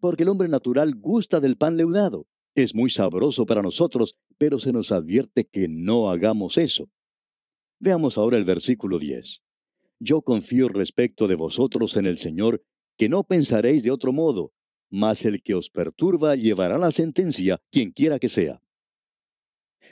Porque 0.00 0.22
el 0.22 0.28
hombre 0.28 0.48
natural 0.48 0.94
gusta 0.94 1.40
del 1.40 1.56
pan 1.56 1.76
leudado. 1.76 2.26
Es 2.54 2.74
muy 2.74 2.90
sabroso 2.90 3.46
para 3.46 3.62
nosotros, 3.62 4.16
pero 4.36 4.58
se 4.58 4.72
nos 4.72 4.92
advierte 4.92 5.44
que 5.44 5.68
no 5.68 6.10
hagamos 6.10 6.58
eso. 6.58 6.88
Veamos 7.80 8.18
ahora 8.18 8.36
el 8.36 8.44
versículo 8.44 8.98
10. 8.98 9.40
Yo 10.00 10.22
confío 10.22 10.68
respecto 10.68 11.28
de 11.28 11.36
vosotros 11.36 11.96
en 11.96 12.06
el 12.06 12.18
Señor, 12.18 12.62
que 12.96 13.08
no 13.08 13.24
pensaréis 13.24 13.82
de 13.82 13.90
otro 13.90 14.12
modo, 14.12 14.52
mas 14.90 15.24
el 15.24 15.42
que 15.42 15.54
os 15.54 15.70
perturba 15.70 16.34
llevará 16.36 16.78
la 16.78 16.90
sentencia, 16.90 17.60
quien 17.70 17.90
quiera 17.92 18.18
que 18.18 18.28
sea. 18.28 18.60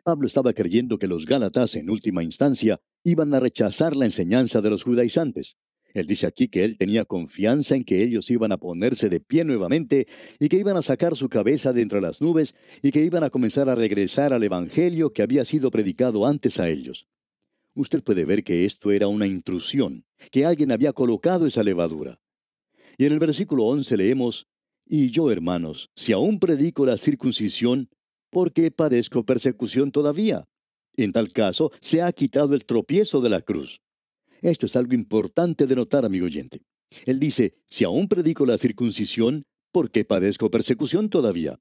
Pablo 0.05 0.26
estaba 0.26 0.53
creyendo 0.53 0.99
que 0.99 1.09
los 1.09 1.26
Gálatas, 1.26 1.75
en 1.75 1.91
última 1.91 2.23
instancia, 2.23 2.81
iban 3.03 3.35
a 3.35 3.41
rechazar 3.41 3.97
la 3.97 4.05
enseñanza 4.05 4.61
de 4.61 4.71
los 4.71 4.85
judaizantes. 4.85 5.57
Él 5.95 6.07
dice 6.07 6.26
aquí 6.26 6.49
que 6.49 6.62
él 6.62 6.76
tenía 6.76 7.05
confianza 7.05 7.75
en 7.75 7.83
que 7.83 8.05
ellos 8.05 8.31
iban 8.31 8.53
a 8.53 8.59
ponerse 8.59 9.09
de 9.09 9.19
pie 9.19 9.45
nuevamente 9.45 10.07
y 10.38 10.49
que 10.49 10.59
iban 10.59 10.76
a 10.76 10.83
sacar 10.83 11.17
su 11.17 11.29
cabeza 11.29 11.73
de 11.73 11.83
entre 11.83 12.00
las 12.00 12.21
nubes 12.21 12.55
y 12.83 12.91
que 12.91 13.03
iban 13.03 13.25
a 13.25 13.31
comenzar 13.31 13.69
a 13.71 13.75
regresar 13.75 14.33
al 14.33 14.43
Evangelio 14.43 15.12
que 15.12 15.23
había 15.23 15.45
sido 15.45 15.71
predicado 15.71 16.26
antes 16.26 16.61
a 16.61 16.69
ellos. 16.69 17.09
Usted 17.75 18.03
puede 18.03 18.25
ver 18.25 18.45
que 18.45 18.65
esto 18.65 18.91
era 18.91 19.09
una 19.09 19.26
intrusión, 19.26 20.05
que 20.31 20.45
alguien 20.45 20.71
había 20.71 20.93
colocado 20.93 21.47
esa 21.47 21.62
levadura. 21.62 22.21
Y 22.99 23.07
en 23.07 23.12
el 23.12 23.19
versículo 23.19 23.65
11 23.65 23.97
leemos, 23.97 24.49
y 24.88 25.11
yo, 25.11 25.31
hermanos, 25.31 25.90
si 25.97 26.12
aún 26.12 26.38
predico 26.38 26.87
la 26.87 26.97
circuncisión, 26.97 27.88
¿por 28.31 28.52
qué 28.52 28.71
padezco 28.71 29.25
persecución 29.25 29.90
todavía? 29.90 30.47
En 30.97 31.12
tal 31.12 31.33
caso, 31.33 31.73
se 31.81 32.02
ha 32.02 32.12
quitado 32.12 32.55
el 32.55 32.64
tropiezo 32.64 33.21
de 33.21 33.31
la 33.31 33.40
cruz. 33.40 33.81
Esto 34.43 34.66
es 34.66 34.76
algo 34.76 34.95
importante 34.95 35.66
de 35.66 35.76
notar, 35.76 36.05
amigo 36.05 36.26
oyente. 36.26 36.62
Él 37.05 37.19
dice, 37.19 37.55
si 37.66 37.85
aún 37.85 38.09
predico 38.09 38.47
la 38.47 38.59
circuncisión, 38.59 39.45
¿por 39.73 39.90
qué 39.90 40.05
padezco 40.05 40.50
persecución 40.50 41.11
todavía? 41.11 41.59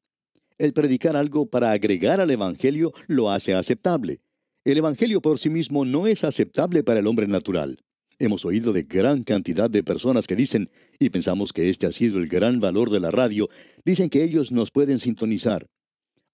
El 0.58 0.72
predicar 0.72 1.18
algo 1.18 1.48
para 1.48 1.72
agregar 1.72 2.22
al 2.22 2.32
Evangelio 2.32 2.94
lo 3.08 3.30
hace 3.30 3.54
aceptable. 3.54 4.22
El 4.64 4.78
Evangelio 4.78 5.22
por 5.22 5.40
sí 5.40 5.50
mismo 5.50 5.84
no 5.84 6.08
es 6.08 6.24
aceptable 6.24 6.84
para 6.84 7.00
el 7.00 7.08
hombre 7.08 7.28
natural. 7.28 7.80
Hemos 8.18 8.46
oído 8.46 8.72
de 8.72 8.84
gran 8.84 9.24
cantidad 9.24 9.70
de 9.70 9.84
personas 9.84 10.26
que 10.26 10.38
dicen, 10.38 10.70
y 11.00 11.10
pensamos 11.10 11.52
que 11.52 11.70
este 11.70 11.86
ha 11.86 11.92
sido 11.92 12.18
el 12.18 12.28
gran 12.28 12.62
valor 12.62 12.90
de 12.90 13.02
la 13.02 13.12
radio, 13.12 13.50
dicen 13.84 14.10
que 14.10 14.24
ellos 14.24 14.54
nos 14.54 14.72
pueden 14.72 15.00
sintonizar. 15.00 15.68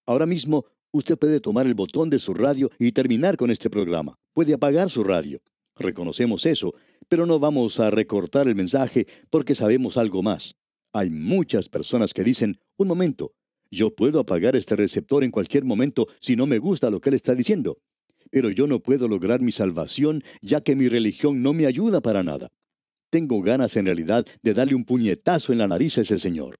Ahora 0.05 0.27
mismo, 0.27 0.65
usted 0.91 1.17
puede 1.17 1.39
tomar 1.39 1.65
el 1.65 1.73
botón 1.73 2.11
de 2.11 2.19
su 2.19 2.35
radio 2.35 2.69
y 2.77 2.91
terminar 2.91 3.35
con 3.35 3.49
este 3.49 3.69
programa. 3.71 4.15
Puede 4.33 4.53
apagar 4.53 4.91
su 4.91 5.03
radio. 5.03 5.41
Reconocemos 5.75 6.45
eso, 6.45 6.75
pero 7.09 7.25
no 7.25 7.39
vamos 7.39 7.79
a 7.79 7.89
recortar 7.89 8.47
el 8.47 8.55
mensaje 8.55 9.07
porque 9.31 9.55
sabemos 9.55 9.97
algo 9.97 10.21
más. 10.21 10.53
Hay 10.93 11.09
muchas 11.09 11.67
personas 11.67 12.13
que 12.13 12.23
dicen, 12.23 12.59
un 12.77 12.89
momento, 12.89 13.33
yo 13.71 13.89
puedo 13.95 14.19
apagar 14.19 14.55
este 14.55 14.75
receptor 14.75 15.23
en 15.23 15.31
cualquier 15.31 15.63
momento 15.63 16.07
si 16.19 16.35
no 16.35 16.45
me 16.45 16.59
gusta 16.59 16.91
lo 16.91 17.01
que 17.01 17.09
él 17.09 17.15
está 17.15 17.33
diciendo 17.33 17.79
pero 18.31 18.49
yo 18.49 18.65
no 18.65 18.79
puedo 18.79 19.07
lograr 19.07 19.41
mi 19.41 19.51
salvación 19.51 20.23
ya 20.41 20.61
que 20.61 20.75
mi 20.75 20.87
religión 20.87 21.43
no 21.43 21.53
me 21.53 21.67
ayuda 21.67 22.01
para 22.01 22.23
nada. 22.23 22.51
Tengo 23.11 23.41
ganas 23.41 23.75
en 23.75 23.85
realidad 23.85 24.25
de 24.41 24.53
darle 24.53 24.73
un 24.73 24.85
puñetazo 24.85 25.51
en 25.51 25.59
la 25.59 25.67
nariz 25.67 25.97
a 25.97 26.01
ese 26.01 26.17
señor. 26.17 26.57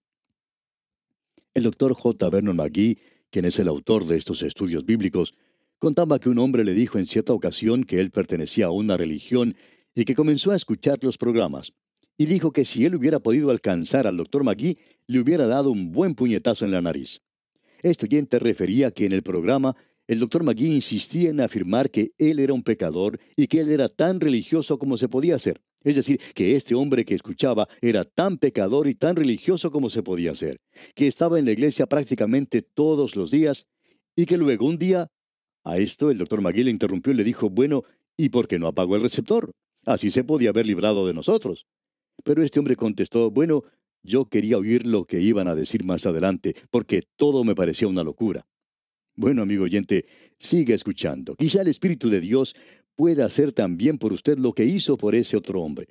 El 1.54 1.63
doctor 1.63 1.94
J. 1.94 2.30
Vernon 2.30 2.58
McGee, 2.58 3.00
quien 3.30 3.46
es 3.46 3.58
el 3.58 3.68
autor 3.68 4.06
de 4.06 4.18
estos 4.18 4.44
estudios 4.44 4.86
bíblicos, 4.86 5.34
contaba 5.80 6.20
que 6.20 6.30
un 6.30 6.38
hombre 6.38 6.63
le 6.63 6.74
dijo 6.74 7.00
en 7.00 7.06
cierta 7.06 7.34
ocasión 7.34 7.86
que 7.86 8.00
él 8.00 8.12
pertenecía 8.12 8.68
a 8.68 8.72
una 8.72 8.98
religión 8.98 9.56
y 9.96 10.06
que 10.06 10.13
comenzó 10.13 10.51
a 10.51 10.56
escuchar 10.56 11.00
los 11.01 11.18
programas, 11.18 11.74
y 12.18 12.25
dijo 12.25 12.51
que 12.51 12.66
si 12.66 12.86
él 12.86 12.96
hubiera 12.96 13.20
podido 13.20 13.50
alcanzar 13.50 14.06
al 14.06 14.18
doctor 14.18 14.44
McGee, 14.44 14.78
le 15.08 15.20
hubiera 15.20 15.48
dado 15.48 15.72
un 15.72 15.92
buen 15.92 16.16
puñetazo 16.16 16.66
en 16.66 16.72
la 16.72 16.82
nariz. 16.82 17.22
Este 17.82 18.06
oyente 18.06 18.38
refería 18.38 18.92
que 18.92 19.06
en 19.06 19.12
el 19.12 19.24
programa 19.24 19.75
el 20.12 20.20
doctor 20.20 20.44
McGee 20.44 20.75
insistía 20.75 21.30
en 21.30 21.39
afirmar 21.39 21.89
que 21.89 22.12
él 22.18 22.39
era 22.39 22.51
un 22.51 22.63
pecador 22.63 23.18
y 23.38 23.48
que 23.48 23.62
él 23.62 23.72
era 23.72 23.88
tan 23.88 24.20
religioso 24.20 24.77
como 24.77 24.98
se 24.98 25.08
podía 25.08 25.39
ser. 25.39 25.62
Es 25.86 25.96
decir, 25.96 26.20
que 26.36 26.58
este 26.58 26.75
hombre 26.75 27.06
que 27.06 27.15
escuchaba 27.15 27.70
era 27.80 28.03
tan 28.03 28.38
pecador 28.38 28.89
y 28.89 28.96
tan 28.96 29.15
religioso 29.15 29.72
como 29.72 29.89
se 29.89 30.03
podía 30.03 30.36
ser, 30.36 30.60
que 30.96 31.08
estaba 31.08 31.39
en 31.39 31.46
la 31.46 31.53
iglesia 31.53 31.86
prácticamente 31.86 32.62
todos 32.62 33.15
los 33.15 33.32
días 33.32 33.68
y 34.13 34.25
que 34.25 34.38
luego 34.38 34.65
un 34.65 34.77
día... 34.77 35.08
A 35.63 35.77
esto 35.77 36.12
el 36.12 36.18
doctor 36.18 36.41
McGee 36.41 36.65
le 36.65 36.72
interrumpió 36.72 37.13
y 37.13 37.15
le 37.15 37.24
dijo, 37.24 37.50
bueno, 37.50 37.84
¿y 38.18 38.27
por 38.27 38.50
qué 38.50 38.60
no 38.60 38.68
apagó 38.68 38.98
el 38.98 39.03
receptor? 39.03 39.51
Así 39.86 40.10
se 40.10 40.25
podía 40.25 40.50
haber 40.50 40.68
librado 40.68 41.08
de 41.08 41.13
nosotros. 41.13 41.68
Pero 42.25 42.44
este 42.44 42.60
hombre 42.60 42.75
contestó, 42.75 43.32
bueno, 43.32 43.63
yo 44.03 44.25
quería 44.25 44.58
oír 44.58 44.86
lo 44.88 45.06
que 45.06 45.22
iban 45.22 45.48
a 45.48 45.56
decir 45.56 45.86
más 45.86 46.06
adelante, 46.06 46.53
porque 46.70 47.03
todo 47.15 47.46
me 47.46 47.56
parecía 47.56 47.88
una 47.88 48.03
locura. 48.03 48.46
Bueno, 49.15 49.41
amigo 49.41 49.65
oyente, 49.65 50.06
siga 50.38 50.74
escuchando. 50.74 51.36
Quizá 51.36 51.62
el 51.62 51.68
Espíritu 51.68 52.10
de 52.10 52.22
Dios 52.22 52.56
pueda 52.96 53.25
hacer 53.25 53.51
también 53.51 53.98
por 53.98 54.13
usted 54.13 54.38
lo 54.38 54.53
que 54.53 54.65
hizo 54.65 54.98
por 54.98 55.15
ese 55.15 55.38
otro 55.38 55.62
hombre. 55.62 55.88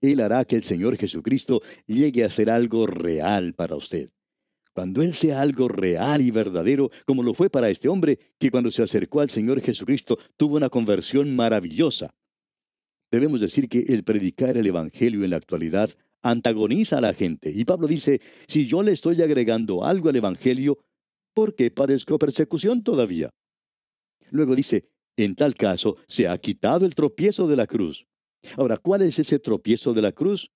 Él 0.00 0.20
hará 0.20 0.44
que 0.44 0.56
el 0.56 0.62
Señor 0.62 0.96
Jesucristo 0.96 1.60
llegue 1.86 2.24
a 2.24 2.30
ser 2.30 2.50
algo 2.50 2.86
real 2.86 3.54
para 3.54 3.76
usted. 3.76 4.08
Cuando 4.72 5.02
Él 5.02 5.12
sea 5.12 5.40
algo 5.40 5.66
real 5.66 6.20
y 6.20 6.30
verdadero, 6.30 6.90
como 7.04 7.24
lo 7.24 7.34
fue 7.34 7.50
para 7.50 7.68
este 7.68 7.88
hombre, 7.88 8.18
que 8.38 8.50
cuando 8.50 8.70
se 8.70 8.82
acercó 8.82 9.20
al 9.20 9.28
Señor 9.28 9.60
Jesucristo 9.60 10.18
tuvo 10.36 10.56
una 10.56 10.68
conversión 10.68 11.34
maravillosa. 11.34 12.14
Debemos 13.10 13.40
decir 13.40 13.68
que 13.68 13.80
el 13.88 14.04
predicar 14.04 14.56
el 14.56 14.66
Evangelio 14.66 15.24
en 15.24 15.30
la 15.30 15.36
actualidad 15.36 15.90
antagoniza 16.22 16.98
a 16.98 17.00
la 17.00 17.14
gente. 17.14 17.50
Y 17.52 17.64
Pablo 17.64 17.88
dice, 17.88 18.20
si 18.46 18.66
yo 18.66 18.82
le 18.82 18.92
estoy 18.92 19.20
agregando 19.22 19.84
algo 19.84 20.10
al 20.10 20.16
Evangelio, 20.16 20.78
porque 21.38 21.70
padezco 21.70 22.18
persecución 22.18 22.82
todavía. 22.82 23.30
Luego 24.30 24.56
dice, 24.56 24.90
en 25.16 25.36
tal 25.36 25.54
caso 25.54 25.96
se 26.08 26.26
ha 26.26 26.36
quitado 26.36 26.84
el 26.84 26.96
tropiezo 26.96 27.46
de 27.46 27.54
la 27.54 27.68
cruz. 27.68 28.08
Ahora, 28.56 28.76
¿cuál 28.76 29.02
es 29.02 29.20
ese 29.20 29.38
tropiezo 29.38 29.94
de 29.94 30.02
la 30.02 30.10
cruz? 30.10 30.50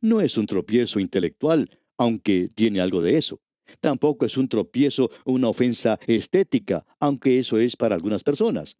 No 0.00 0.20
es 0.20 0.38
un 0.38 0.46
tropiezo 0.46 1.00
intelectual, 1.00 1.68
aunque 1.96 2.48
tiene 2.54 2.80
algo 2.80 3.02
de 3.02 3.18
eso. 3.18 3.40
Tampoco 3.80 4.26
es 4.26 4.36
un 4.36 4.48
tropiezo 4.48 5.10
o 5.24 5.32
una 5.32 5.48
ofensa 5.48 5.98
estética, 6.06 6.86
aunque 7.00 7.40
eso 7.40 7.58
es 7.58 7.74
para 7.74 7.96
algunas 7.96 8.22
personas. 8.22 8.76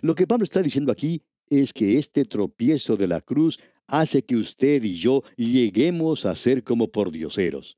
Lo 0.00 0.14
que 0.14 0.26
Pablo 0.26 0.44
está 0.44 0.62
diciendo 0.62 0.90
aquí 0.90 1.20
es 1.50 1.74
que 1.74 1.98
este 1.98 2.24
tropiezo 2.24 2.96
de 2.96 3.08
la 3.08 3.20
cruz 3.20 3.58
hace 3.86 4.22
que 4.22 4.36
usted 4.36 4.82
y 4.84 4.94
yo 4.94 5.22
lleguemos 5.36 6.24
a 6.24 6.34
ser 6.34 6.64
como 6.64 6.88
pordioseros. 6.88 7.76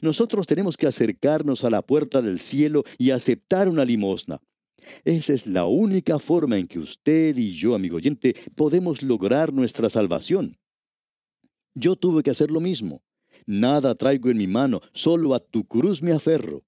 Nosotros 0.00 0.46
tenemos 0.46 0.76
que 0.76 0.86
acercarnos 0.86 1.64
a 1.64 1.70
la 1.70 1.82
puerta 1.82 2.22
del 2.22 2.38
cielo 2.38 2.84
y 2.98 3.10
aceptar 3.10 3.68
una 3.68 3.84
limosna. 3.84 4.40
Esa 5.04 5.32
es 5.32 5.46
la 5.46 5.66
única 5.66 6.18
forma 6.18 6.58
en 6.58 6.66
que 6.66 6.78
usted 6.78 7.36
y 7.36 7.52
yo, 7.52 7.74
amigo 7.74 7.96
oyente, 7.96 8.34
podemos 8.54 9.02
lograr 9.02 9.52
nuestra 9.52 9.90
salvación. 9.90 10.56
Yo 11.74 11.96
tuve 11.96 12.22
que 12.22 12.30
hacer 12.30 12.50
lo 12.50 12.60
mismo. 12.60 13.02
Nada 13.46 13.94
traigo 13.94 14.30
en 14.30 14.38
mi 14.38 14.46
mano, 14.46 14.80
solo 14.92 15.34
a 15.34 15.40
tu 15.40 15.64
cruz 15.64 16.02
me 16.02 16.12
aferro. 16.12 16.62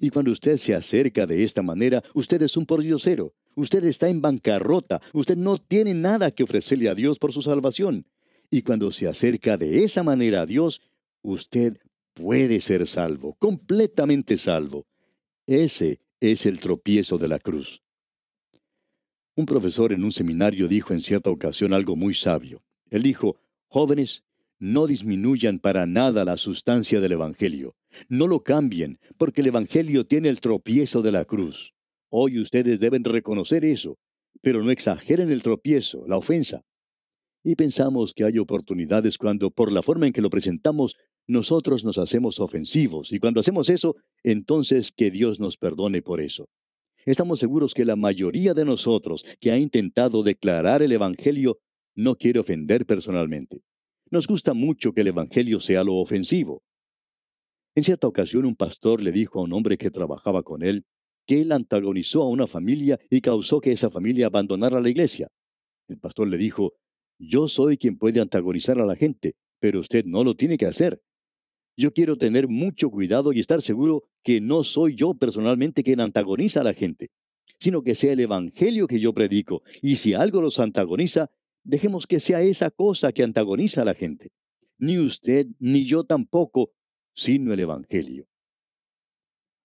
Y 0.00 0.10
cuando 0.10 0.30
usted 0.30 0.56
se 0.58 0.74
acerca 0.74 1.26
de 1.26 1.42
esta 1.42 1.62
manera, 1.62 2.02
usted 2.14 2.42
es 2.42 2.56
un 2.56 2.66
pordiosero. 2.66 3.34
Usted 3.54 3.84
está 3.84 4.08
en 4.08 4.20
bancarrota. 4.20 5.00
Usted 5.14 5.36
no 5.36 5.56
tiene 5.56 5.94
nada 5.94 6.30
que 6.30 6.42
ofrecerle 6.42 6.88
a 6.90 6.94
Dios 6.94 7.18
por 7.18 7.32
su 7.32 7.40
salvación. 7.40 8.06
Y 8.50 8.62
cuando 8.62 8.92
se 8.92 9.08
acerca 9.08 9.56
de 9.56 9.82
esa 9.82 10.02
manera 10.02 10.42
a 10.42 10.46
Dios, 10.46 10.82
usted 11.22 11.78
puede 12.16 12.60
ser 12.60 12.86
salvo, 12.86 13.34
completamente 13.38 14.38
salvo. 14.38 14.86
Ese 15.46 16.00
es 16.18 16.46
el 16.46 16.58
tropiezo 16.60 17.18
de 17.18 17.28
la 17.28 17.38
cruz. 17.38 17.82
Un 19.36 19.44
profesor 19.44 19.92
en 19.92 20.02
un 20.02 20.10
seminario 20.10 20.66
dijo 20.66 20.94
en 20.94 21.02
cierta 21.02 21.28
ocasión 21.28 21.74
algo 21.74 21.94
muy 21.94 22.14
sabio. 22.14 22.62
Él 22.88 23.02
dijo, 23.02 23.36
jóvenes, 23.68 24.24
no 24.58 24.86
disminuyan 24.86 25.58
para 25.58 25.84
nada 25.84 26.24
la 26.24 26.38
sustancia 26.38 27.00
del 27.00 27.12
Evangelio. 27.12 27.76
No 28.08 28.26
lo 28.26 28.42
cambien, 28.42 28.98
porque 29.18 29.42
el 29.42 29.48
Evangelio 29.48 30.06
tiene 30.06 30.30
el 30.30 30.40
tropiezo 30.40 31.02
de 31.02 31.12
la 31.12 31.26
cruz. 31.26 31.74
Hoy 32.08 32.40
ustedes 32.40 32.80
deben 32.80 33.04
reconocer 33.04 33.66
eso, 33.66 33.98
pero 34.40 34.62
no 34.62 34.70
exageren 34.70 35.30
el 35.30 35.42
tropiezo, 35.42 36.06
la 36.06 36.16
ofensa. 36.16 36.62
Y 37.44 37.56
pensamos 37.56 38.14
que 38.14 38.24
hay 38.24 38.38
oportunidades 38.38 39.18
cuando, 39.18 39.50
por 39.50 39.70
la 39.70 39.82
forma 39.82 40.06
en 40.06 40.14
que 40.14 40.22
lo 40.22 40.30
presentamos, 40.30 40.96
nosotros 41.26 41.84
nos 41.84 41.98
hacemos 41.98 42.40
ofensivos. 42.40 43.12
Y 43.12 43.18
cuando 43.18 43.40
hacemos 43.40 43.68
eso, 43.68 43.96
entonces 44.22 44.92
que 44.92 45.10
Dios 45.10 45.40
nos 45.40 45.56
perdone 45.56 46.02
por 46.02 46.20
eso. 46.20 46.48
Estamos 47.04 47.38
seguros 47.38 47.74
que 47.74 47.84
la 47.84 47.96
mayoría 47.96 48.54
de 48.54 48.64
nosotros 48.64 49.24
que 49.40 49.50
ha 49.50 49.58
intentado 49.58 50.22
declarar 50.22 50.82
el 50.82 50.92
Evangelio 50.92 51.58
no 51.94 52.16
quiere 52.16 52.40
ofender 52.40 52.84
personalmente. 52.86 53.62
Nos 54.10 54.26
gusta 54.26 54.54
mucho 54.54 54.92
que 54.92 55.00
el 55.00 55.08
Evangelio 55.08 55.60
sea 55.60 55.84
lo 55.84 55.94
ofensivo. 55.96 56.62
En 57.74 57.84
cierta 57.84 58.06
ocasión 58.06 58.44
un 58.44 58.56
pastor 58.56 59.02
le 59.02 59.12
dijo 59.12 59.38
a 59.38 59.42
un 59.42 59.52
hombre 59.52 59.76
que 59.78 59.90
trabajaba 59.90 60.42
con 60.42 60.62
él 60.62 60.84
que 61.26 61.40
él 61.40 61.52
antagonizó 61.52 62.22
a 62.22 62.28
una 62.28 62.46
familia 62.46 62.98
y 63.10 63.20
causó 63.20 63.60
que 63.60 63.72
esa 63.72 63.90
familia 63.90 64.26
abandonara 64.26 64.80
la 64.80 64.88
iglesia. 64.88 65.28
El 65.88 65.98
pastor 65.98 66.28
le 66.28 66.38
dijo, 66.38 66.74
yo 67.18 67.48
soy 67.48 67.76
quien 67.76 67.98
puede 67.98 68.20
antagonizar 68.20 68.80
a 68.80 68.86
la 68.86 68.96
gente, 68.96 69.34
pero 69.58 69.80
usted 69.80 70.04
no 70.04 70.22
lo 70.22 70.34
tiene 70.34 70.56
que 70.56 70.66
hacer. 70.66 71.00
Yo 71.76 71.92
quiero 71.92 72.16
tener 72.16 72.48
mucho 72.48 72.90
cuidado 72.90 73.32
y 73.32 73.40
estar 73.40 73.60
seguro 73.60 74.04
que 74.22 74.40
no 74.40 74.64
soy 74.64 74.94
yo 74.94 75.14
personalmente 75.14 75.82
quien 75.82 76.00
antagoniza 76.00 76.62
a 76.62 76.64
la 76.64 76.74
gente, 76.74 77.10
sino 77.58 77.82
que 77.82 77.94
sea 77.94 78.12
el 78.12 78.20
Evangelio 78.20 78.86
que 78.86 79.00
yo 79.00 79.12
predico, 79.12 79.62
y 79.82 79.96
si 79.96 80.14
algo 80.14 80.40
los 80.40 80.58
antagoniza, 80.58 81.30
dejemos 81.64 82.06
que 82.06 82.20
sea 82.20 82.40
esa 82.40 82.70
cosa 82.70 83.12
que 83.12 83.22
antagoniza 83.22 83.82
a 83.82 83.84
la 83.84 83.94
gente. 83.94 84.30
Ni 84.78 84.98
usted 84.98 85.46
ni 85.58 85.84
yo 85.84 86.04
tampoco, 86.04 86.70
sino 87.14 87.52
el 87.52 87.60
Evangelio. 87.60 88.26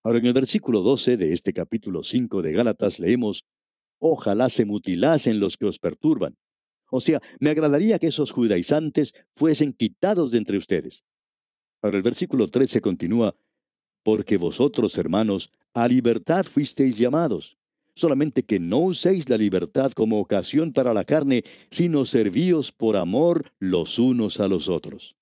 Ahora 0.03 0.19
en 0.19 0.25
el 0.25 0.33
versículo 0.33 0.81
12 0.81 1.15
de 1.15 1.31
este 1.31 1.53
capítulo 1.53 2.03
5 2.03 2.41
de 2.41 2.51
Gálatas 2.51 2.99
leemos, 2.99 3.45
Ojalá 4.03 4.49
se 4.49 4.65
mutilasen 4.65 5.39
los 5.39 5.57
que 5.57 5.67
os 5.67 5.77
perturban. 5.77 6.35
O 6.89 7.01
sea, 7.01 7.21
me 7.39 7.51
agradaría 7.51 7.99
que 7.99 8.07
esos 8.07 8.31
judaizantes 8.31 9.13
fuesen 9.35 9.73
quitados 9.73 10.31
de 10.31 10.39
entre 10.39 10.57
ustedes. 10.57 11.03
Ahora 11.81 11.97
el 11.97 12.03
versículo 12.03 12.47
13 12.47 12.81
continúa, 12.81 13.35
Porque 14.03 14.37
vosotros, 14.37 14.97
hermanos, 14.97 15.51
a 15.73 15.87
libertad 15.87 16.43
fuisteis 16.43 16.97
llamados, 16.97 17.57
solamente 17.95 18.43
que 18.43 18.59
no 18.59 18.79
uséis 18.79 19.29
la 19.29 19.37
libertad 19.37 19.91
como 19.91 20.19
ocasión 20.19 20.73
para 20.73 20.93
la 20.93 21.05
carne, 21.05 21.43
sino 21.69 22.05
servíos 22.05 22.71
por 22.71 22.95
amor 22.97 23.51
los 23.59 23.99
unos 23.99 24.39
a 24.39 24.47
los 24.47 24.69
otros. 24.69 25.15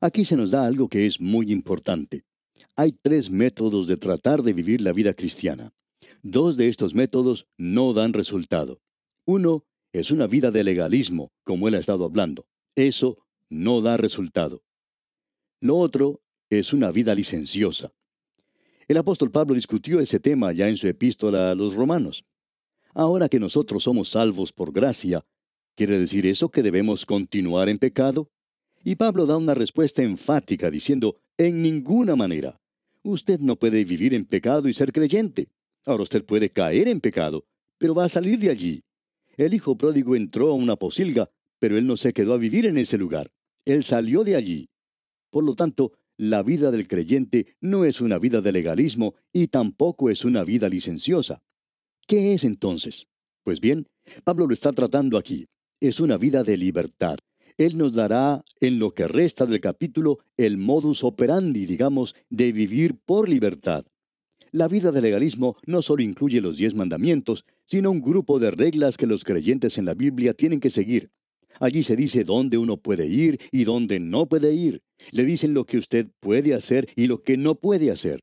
Aquí 0.00 0.24
se 0.24 0.36
nos 0.36 0.50
da 0.50 0.64
algo 0.64 0.88
que 0.88 1.06
es 1.06 1.20
muy 1.20 1.52
importante. 1.52 2.24
Hay 2.76 2.92
tres 2.92 3.30
métodos 3.30 3.86
de 3.86 3.96
tratar 3.96 4.42
de 4.42 4.52
vivir 4.52 4.80
la 4.80 4.92
vida 4.92 5.12
cristiana. 5.12 5.72
Dos 6.22 6.56
de 6.56 6.68
estos 6.68 6.94
métodos 6.94 7.46
no 7.56 7.92
dan 7.92 8.12
resultado. 8.12 8.80
Uno 9.24 9.64
es 9.92 10.10
una 10.10 10.26
vida 10.26 10.50
de 10.50 10.64
legalismo, 10.64 11.30
como 11.44 11.68
él 11.68 11.74
ha 11.74 11.78
estado 11.78 12.04
hablando. 12.04 12.46
Eso 12.74 13.18
no 13.50 13.80
da 13.80 13.96
resultado. 13.96 14.62
Lo 15.60 15.76
otro 15.76 16.20
es 16.50 16.72
una 16.72 16.92
vida 16.92 17.14
licenciosa. 17.14 17.92
El 18.86 18.96
apóstol 18.96 19.30
Pablo 19.30 19.54
discutió 19.54 20.00
ese 20.00 20.20
tema 20.20 20.52
ya 20.52 20.68
en 20.68 20.76
su 20.76 20.86
epístola 20.86 21.50
a 21.50 21.54
los 21.54 21.74
romanos. 21.74 22.24
Ahora 22.94 23.28
que 23.28 23.40
nosotros 23.40 23.82
somos 23.82 24.10
salvos 24.10 24.52
por 24.52 24.72
gracia, 24.72 25.24
¿quiere 25.74 25.98
decir 25.98 26.26
eso 26.26 26.48
que 26.48 26.62
debemos 26.62 27.04
continuar 27.04 27.68
en 27.68 27.78
pecado? 27.78 28.30
Y 28.84 28.94
Pablo 28.94 29.26
da 29.26 29.36
una 29.36 29.54
respuesta 29.54 30.02
enfática 30.02 30.70
diciendo, 30.70 31.16
en 31.36 31.60
ninguna 31.60 32.16
manera. 32.16 32.60
Usted 33.02 33.40
no 33.40 33.56
puede 33.56 33.84
vivir 33.84 34.14
en 34.14 34.24
pecado 34.24 34.68
y 34.68 34.72
ser 34.74 34.92
creyente. 34.92 35.48
Ahora 35.84 36.04
usted 36.04 36.24
puede 36.24 36.50
caer 36.50 36.88
en 36.88 37.00
pecado, 37.00 37.44
pero 37.78 37.94
va 37.94 38.04
a 38.04 38.08
salir 38.08 38.38
de 38.38 38.50
allí. 38.50 38.82
El 39.36 39.54
hijo 39.54 39.76
pródigo 39.76 40.16
entró 40.16 40.50
a 40.50 40.54
una 40.54 40.76
posilga, 40.76 41.30
pero 41.58 41.76
él 41.76 41.86
no 41.86 41.96
se 41.96 42.12
quedó 42.12 42.32
a 42.34 42.38
vivir 42.38 42.66
en 42.66 42.78
ese 42.78 42.96
lugar. 42.96 43.30
Él 43.64 43.84
salió 43.84 44.24
de 44.24 44.36
allí. 44.36 44.68
Por 45.30 45.44
lo 45.44 45.54
tanto, 45.54 45.92
la 46.16 46.42
vida 46.42 46.70
del 46.70 46.88
creyente 46.88 47.54
no 47.60 47.84
es 47.84 48.00
una 48.00 48.18
vida 48.18 48.40
de 48.40 48.52
legalismo 48.52 49.14
y 49.32 49.48
tampoco 49.48 50.10
es 50.10 50.24
una 50.24 50.42
vida 50.42 50.68
licenciosa. 50.68 51.42
¿Qué 52.06 52.34
es 52.34 52.44
entonces? 52.44 53.06
Pues 53.44 53.60
bien, 53.60 53.86
Pablo 54.24 54.46
lo 54.46 54.54
está 54.54 54.72
tratando 54.72 55.16
aquí. 55.16 55.46
Es 55.80 56.00
una 56.00 56.18
vida 56.18 56.42
de 56.42 56.56
libertad. 56.56 57.18
Él 57.56 57.76
nos 57.76 57.92
dará 57.92 58.44
en 58.60 58.78
lo 58.78 58.92
que 58.92 59.08
resta 59.08 59.46
del 59.46 59.60
capítulo 59.60 60.18
el 60.36 60.58
modus 60.58 61.04
operandi, 61.04 61.66
digamos, 61.66 62.14
de 62.30 62.52
vivir 62.52 62.96
por 63.04 63.28
libertad. 63.28 63.84
La 64.50 64.66
vida 64.66 64.92
de 64.92 65.02
legalismo 65.02 65.56
no 65.66 65.82
solo 65.82 66.02
incluye 66.02 66.40
los 66.40 66.56
diez 66.56 66.74
mandamientos, 66.74 67.44
sino 67.66 67.90
un 67.90 68.00
grupo 68.00 68.38
de 68.38 68.50
reglas 68.50 68.96
que 68.96 69.06
los 69.06 69.24
creyentes 69.24 69.76
en 69.76 69.84
la 69.84 69.94
Biblia 69.94 70.34
tienen 70.34 70.60
que 70.60 70.70
seguir. 70.70 71.10
Allí 71.60 71.82
se 71.82 71.96
dice 71.96 72.24
dónde 72.24 72.58
uno 72.58 72.76
puede 72.76 73.06
ir 73.06 73.40
y 73.50 73.64
dónde 73.64 74.00
no 74.00 74.26
puede 74.26 74.54
ir. 74.54 74.82
Le 75.10 75.24
dicen 75.24 75.54
lo 75.54 75.64
que 75.64 75.78
usted 75.78 76.08
puede 76.20 76.54
hacer 76.54 76.88
y 76.96 77.06
lo 77.06 77.22
que 77.22 77.36
no 77.36 77.56
puede 77.56 77.90
hacer. 77.90 78.20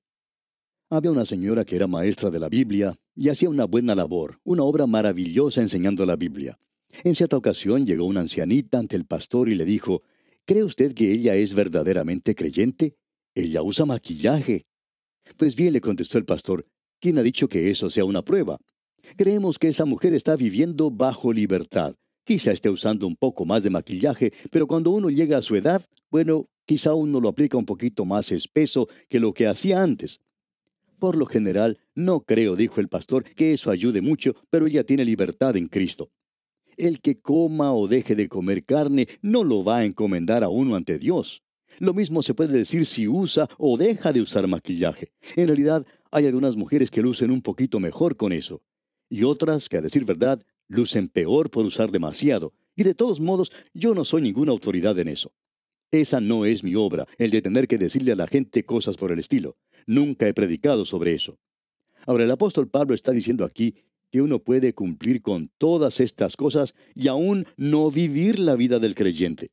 Había 0.90 1.12
una 1.12 1.26
señora 1.26 1.66
que 1.66 1.76
era 1.76 1.88
maestra 1.88 2.30
de 2.30 2.40
la 2.40 2.50
Biblia 2.50 2.96
y 3.16 3.30
hacía 3.30 3.50
una 3.50 3.66
buena 3.66 3.96
labor, 3.96 4.40
una 4.44 4.64
obra 4.64 4.86
maravillosa 4.86 5.62
enseñando 5.62 6.06
la 6.06 6.16
Biblia. 6.16 6.58
En 7.04 7.16
cierta 7.16 7.38
ocasión 7.38 7.86
llegó 7.86 8.06
una 8.06 8.22
ancianita 8.22 8.78
ante 8.78 8.96
el 8.96 9.06
pastor 9.06 9.50
y 9.50 9.56
le 9.56 9.66
dijo, 9.66 10.04
¿Cree 10.46 10.64
usted 10.64 10.94
que 10.94 11.12
ella 11.12 11.36
es 11.36 11.56
verdaderamente 11.56 12.36
creyente? 12.36 12.96
Ella 13.34 13.64
usa 13.64 13.86
maquillaje. 13.86 14.68
Pues 15.38 15.56
bien, 15.56 15.74
le 15.74 15.82
contestó 15.82 16.20
el 16.20 16.26
pastor, 16.26 16.68
¿quién 17.00 17.18
ha 17.18 17.24
dicho 17.24 17.50
que 17.50 17.72
eso 17.72 17.90
sea 17.90 18.06
una 18.06 18.24
prueba? 18.24 18.60
Creemos 19.18 19.58
que 19.58 19.68
esa 19.68 19.86
mujer 19.86 20.14
está 20.14 20.36
viviendo 20.36 20.92
bajo 20.92 21.34
libertad. 21.34 21.96
Quizá 22.26 22.52
esté 22.52 22.72
usando 22.72 23.06
un 23.06 23.16
poco 23.16 23.46
más 23.46 23.62
de 23.62 23.70
maquillaje, 23.70 24.34
pero 24.50 24.66
cuando 24.66 24.90
uno 24.90 25.12
llega 25.12 25.38
a 25.38 25.44
su 25.44 25.56
edad, 25.56 25.86
bueno, 26.10 26.48
quizá 26.66 26.96
uno 26.96 27.22
lo 27.22 27.30
aplica 27.30 27.56
un 27.56 27.68
poquito 27.68 28.04
más 28.04 28.32
espeso 28.32 28.88
que 29.10 29.20
lo 29.20 29.32
que 29.32 29.46
hacía 29.46 29.84
antes. 29.84 30.20
Por 30.98 31.18
lo 31.18 31.28
general, 31.28 31.78
no 31.94 32.22
creo, 32.22 32.56
dijo 32.56 32.82
el 32.82 32.88
pastor, 32.88 33.26
que 33.36 33.54
eso 33.54 33.70
ayude 33.70 34.02
mucho, 34.02 34.36
pero 34.50 34.66
ella 34.66 34.84
tiene 34.84 35.06
libertad 35.06 35.56
en 35.56 35.68
Cristo. 35.68 36.10
El 36.78 37.00
que 37.00 37.20
coma 37.20 37.74
o 37.74 37.88
deje 37.88 38.16
de 38.16 38.28
comer 38.28 38.66
carne 38.66 39.08
no 39.22 39.44
lo 39.44 39.64
va 39.64 39.78
a 39.78 39.86
encomendar 39.86 40.44
a 40.44 40.50
uno 40.50 40.76
ante 40.76 40.98
Dios. 40.98 41.44
Lo 41.78 41.94
mismo 41.94 42.24
se 42.24 42.34
puede 42.34 42.58
decir 42.58 42.88
si 42.88 43.08
usa 43.08 43.48
o 43.60 43.78
deja 43.78 44.12
de 44.12 44.22
usar 44.22 44.48
maquillaje. 44.48 45.12
En 45.36 45.46
realidad, 45.46 45.86
hay 46.10 46.26
algunas 46.26 46.56
mujeres 46.56 46.90
que 46.90 47.04
lucen 47.04 47.30
un 47.30 47.44
poquito 47.44 47.80
mejor 47.80 48.18
con 48.18 48.34
eso, 48.34 48.64
y 49.10 49.24
otras 49.24 49.70
que, 49.70 49.78
a 49.78 49.82
decir 49.82 50.06
verdad, 50.06 50.42
lucen 50.68 51.10
peor 51.10 51.50
por 51.50 51.66
usar 51.66 51.92
demasiado, 51.92 52.54
y 52.76 52.84
de 52.84 52.96
todos 52.96 53.20
modos 53.20 53.52
yo 53.74 53.96
no 53.96 54.06
soy 54.06 54.22
ninguna 54.22 54.52
autoridad 54.52 54.98
en 55.00 55.08
eso. 55.08 55.34
Esa 55.92 56.20
no 56.20 56.46
es 56.46 56.64
mi 56.64 56.76
obra, 56.76 57.08
el 57.18 57.32
de 57.32 57.42
tener 57.42 57.68
que 57.68 57.78
decirle 57.78 58.12
a 58.12 58.16
la 58.16 58.28
gente 58.28 58.66
cosas 58.66 58.98
por 58.98 59.12
el 59.12 59.20
estilo. 59.20 59.58
Nunca 59.86 60.28
he 60.28 60.34
predicado 60.34 60.84
sobre 60.84 61.14
eso. 61.14 61.38
Ahora 62.06 62.24
el 62.24 62.32
apóstol 62.32 62.68
Pablo 62.68 62.94
está 62.94 63.12
diciendo 63.12 63.46
aquí 63.46 63.76
que 64.12 64.22
uno 64.22 64.40
puede 64.40 64.74
cumplir 64.74 65.22
con 65.22 65.50
todas 65.58 66.00
estas 66.00 66.36
cosas 66.36 66.76
y 66.94 67.08
aún 67.08 67.46
no 67.58 67.92
vivir 67.92 68.40
la 68.40 68.56
vida 68.56 68.80
del 68.80 68.96
creyente. 68.96 69.52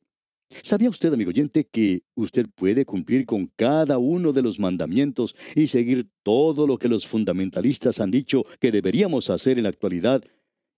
¿Sabía 0.61 0.89
usted, 0.89 1.11
amigo 1.11 1.29
oyente, 1.29 1.65
que 1.65 2.03
usted 2.15 2.47
puede 2.53 2.85
cumplir 2.85 3.25
con 3.25 3.47
cada 3.55 3.97
uno 3.97 4.33
de 4.33 4.43
los 4.43 4.59
mandamientos 4.59 5.35
y 5.55 5.67
seguir 5.67 6.09
todo 6.21 6.67
lo 6.67 6.77
que 6.77 6.89
los 6.89 7.07
fundamentalistas 7.07 7.99
han 7.99 8.11
dicho 8.11 8.45
que 8.59 8.71
deberíamos 8.71 9.29
hacer 9.29 9.57
en 9.57 9.63
la 9.63 9.69
actualidad 9.69 10.23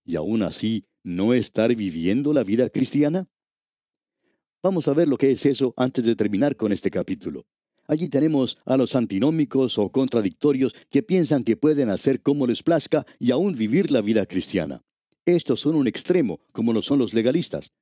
y 0.06 0.16
aún 0.16 0.42
así 0.42 0.84
no 1.02 1.34
estar 1.34 1.74
viviendo 1.74 2.32
la 2.32 2.44
vida 2.44 2.70
cristiana? 2.70 3.28
Vamos 4.62 4.88
a 4.88 4.94
ver 4.94 5.08
lo 5.08 5.18
que 5.18 5.30
es 5.30 5.44
eso 5.44 5.74
antes 5.76 6.04
de 6.04 6.16
terminar 6.16 6.56
con 6.56 6.72
este 6.72 6.90
capítulo. 6.90 7.44
Allí 7.88 8.08
tenemos 8.08 8.58
a 8.64 8.76
los 8.76 8.96
antinómicos 8.96 9.78
o 9.78 9.90
contradictorios 9.90 10.74
que 10.90 11.02
piensan 11.02 11.44
que 11.44 11.56
pueden 11.56 11.90
hacer 11.90 12.20
como 12.20 12.46
les 12.46 12.62
plazca 12.62 13.06
y 13.18 13.30
aún 13.30 13.54
vivir 13.54 13.92
la 13.92 14.00
vida 14.00 14.26
cristiana. 14.26 14.82
Estos 15.24 15.60
son 15.60 15.76
un 15.76 15.86
extremo, 15.86 16.40
como 16.52 16.72
lo 16.72 16.82
son 16.82 16.98
los 16.98 17.14
legalistas. 17.14 17.72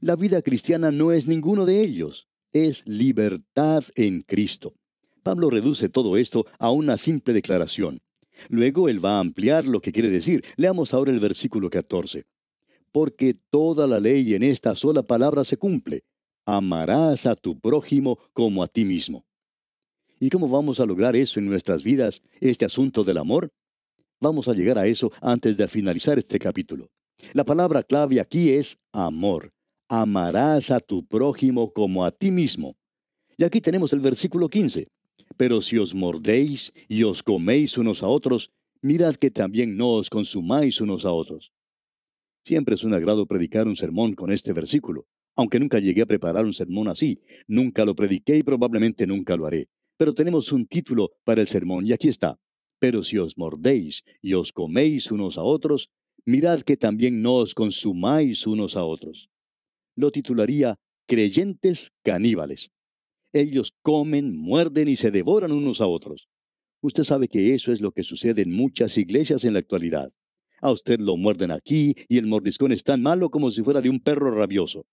La 0.00 0.16
vida 0.16 0.42
cristiana 0.42 0.90
no 0.90 1.12
es 1.12 1.28
ninguno 1.28 1.64
de 1.64 1.80
ellos, 1.80 2.26
es 2.52 2.86
libertad 2.86 3.84
en 3.94 4.22
Cristo. 4.22 4.74
Pablo 5.22 5.50
reduce 5.50 5.88
todo 5.88 6.16
esto 6.16 6.46
a 6.58 6.70
una 6.70 6.96
simple 6.96 7.32
declaración. 7.32 8.00
Luego 8.48 8.88
él 8.88 9.04
va 9.04 9.16
a 9.16 9.20
ampliar 9.20 9.66
lo 9.66 9.80
que 9.80 9.92
quiere 9.92 10.10
decir. 10.10 10.44
Leamos 10.56 10.94
ahora 10.94 11.10
el 11.10 11.20
versículo 11.20 11.70
14. 11.70 12.24
Porque 12.90 13.34
toda 13.50 13.86
la 13.86 14.00
ley 14.00 14.34
en 14.34 14.42
esta 14.42 14.74
sola 14.74 15.02
palabra 15.02 15.44
se 15.44 15.56
cumple. 15.56 16.04
Amarás 16.44 17.26
a 17.26 17.34
tu 17.34 17.58
prójimo 17.58 18.18
como 18.32 18.62
a 18.62 18.68
ti 18.68 18.84
mismo. 18.84 19.24
¿Y 20.20 20.30
cómo 20.30 20.48
vamos 20.48 20.78
a 20.78 20.86
lograr 20.86 21.16
eso 21.16 21.40
en 21.40 21.46
nuestras 21.46 21.82
vidas, 21.82 22.22
este 22.40 22.64
asunto 22.64 23.02
del 23.02 23.18
amor? 23.18 23.50
Vamos 24.20 24.46
a 24.46 24.52
llegar 24.52 24.78
a 24.78 24.86
eso 24.86 25.10
antes 25.20 25.56
de 25.56 25.66
finalizar 25.66 26.18
este 26.18 26.38
capítulo. 26.38 26.88
La 27.32 27.44
palabra 27.44 27.82
clave 27.82 28.20
aquí 28.20 28.50
es 28.50 28.78
amor. 28.92 29.52
Amarás 29.88 30.70
a 30.70 30.80
tu 30.80 31.04
prójimo 31.04 31.72
como 31.72 32.04
a 32.04 32.10
ti 32.10 32.30
mismo. 32.30 32.76
Y 33.36 33.44
aquí 33.44 33.60
tenemos 33.60 33.92
el 33.92 34.00
versículo 34.00 34.48
15. 34.48 34.86
Pero 35.36 35.60
si 35.60 35.78
os 35.78 35.94
mordéis 35.94 36.72
y 36.88 37.02
os 37.02 37.22
coméis 37.22 37.78
unos 37.78 38.02
a 38.02 38.08
otros, 38.08 38.50
mirad 38.80 39.16
que 39.16 39.30
también 39.30 39.76
no 39.76 39.90
os 39.90 40.10
consumáis 40.10 40.80
unos 40.80 41.04
a 41.04 41.12
otros. 41.12 41.52
Siempre 42.44 42.74
es 42.74 42.84
un 42.84 42.94
agrado 42.94 43.26
predicar 43.26 43.66
un 43.66 43.76
sermón 43.76 44.14
con 44.14 44.32
este 44.32 44.52
versículo, 44.52 45.06
aunque 45.34 45.60
nunca 45.60 45.78
llegué 45.78 46.02
a 46.02 46.06
preparar 46.06 46.44
un 46.44 46.52
sermón 46.52 46.88
así, 46.88 47.20
nunca 47.46 47.84
lo 47.84 47.94
prediqué 47.94 48.38
y 48.38 48.42
probablemente 48.42 49.06
nunca 49.06 49.36
lo 49.36 49.46
haré. 49.46 49.68
Pero 49.96 50.12
tenemos 50.14 50.52
un 50.52 50.66
título 50.66 51.12
para 51.24 51.40
el 51.40 51.48
sermón 51.48 51.86
y 51.86 51.92
aquí 51.92 52.08
está. 52.08 52.38
Pero 52.78 53.04
si 53.04 53.18
os 53.18 53.38
mordéis 53.38 54.02
y 54.20 54.34
os 54.34 54.52
coméis 54.52 55.10
unos 55.12 55.38
a 55.38 55.42
otros, 55.42 55.88
mirad 56.26 56.62
que 56.62 56.76
también 56.76 57.22
no 57.22 57.34
os 57.36 57.54
consumáis 57.54 58.46
unos 58.46 58.76
a 58.76 58.84
otros. 58.84 59.30
Lo 59.96 60.10
titularía 60.10 60.78
Creyentes 61.06 61.92
caníbales. 62.02 62.70
Ellos 63.32 63.72
comen, 63.80 64.36
muerden 64.36 64.88
y 64.88 64.96
se 64.96 65.10
devoran 65.10 65.52
unos 65.52 65.80
a 65.80 65.86
otros. 65.86 66.28
Usted 66.82 67.02
sabe 67.02 67.28
que 67.28 67.54
eso 67.54 67.72
es 67.72 67.80
lo 67.80 67.92
que 67.92 68.02
sucede 68.02 68.42
en 68.42 68.52
muchas 68.52 68.98
iglesias 68.98 69.44
en 69.44 69.54
la 69.54 69.60
actualidad. 69.60 70.12
A 70.60 70.70
usted 70.70 71.00
lo 71.00 71.16
muerden 71.16 71.50
aquí 71.50 71.94
y 72.08 72.18
el 72.18 72.26
mordiscón 72.26 72.72
es 72.72 72.82
tan 72.82 73.00
malo 73.02 73.30
como 73.30 73.50
si 73.50 73.62
fuera 73.62 73.80
de 73.80 73.88
un 73.88 74.00
perro 74.00 74.30
rabioso. 74.32 74.84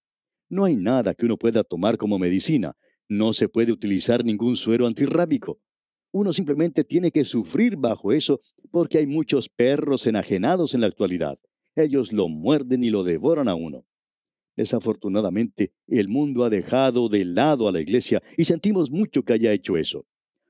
No 0.50 0.66
hay 0.66 0.76
nada 0.76 1.14
que 1.14 1.26
uno 1.26 1.38
pueda 1.38 1.64
tomar 1.64 1.98
como 1.98 2.18
medicina. 2.18 2.74
No 3.08 3.34
se 3.34 3.50
puede 3.50 3.72
utilizar 3.72 4.24
ningún 4.24 4.56
suero 4.56 4.88
antirrábico. 4.88 5.60
Uno 6.12 6.32
simplemente 6.34 6.84
tiene 6.84 7.12
que 7.12 7.26
sufrir 7.26 7.76
bajo 7.76 8.12
eso 8.12 8.40
porque 8.72 9.00
hay 9.00 9.06
muchos 9.06 9.50
perros 9.50 10.08
enajenados 10.08 10.74
en 10.74 10.82
la 10.82 10.88
actualidad. 10.88 11.38
Ellos 11.76 12.14
lo 12.14 12.30
muerden 12.30 12.84
y 12.84 12.90
lo 12.90 13.04
devoran 13.04 13.48
a 13.48 13.56
uno. 13.56 13.86
Desafortunadamente, 14.60 15.72
el 15.88 16.10
mundo 16.10 16.44
ha 16.44 16.50
dejado 16.50 17.08
de 17.08 17.24
lado 17.24 17.70
a 17.70 17.72
la 17.72 17.80
iglesia 17.80 18.22
y 18.36 18.44
sentimos 18.44 18.92
mucho 18.92 19.24
que 19.24 19.32
haya 19.32 19.54
hecho 19.54 19.78
eso. 19.78 20.06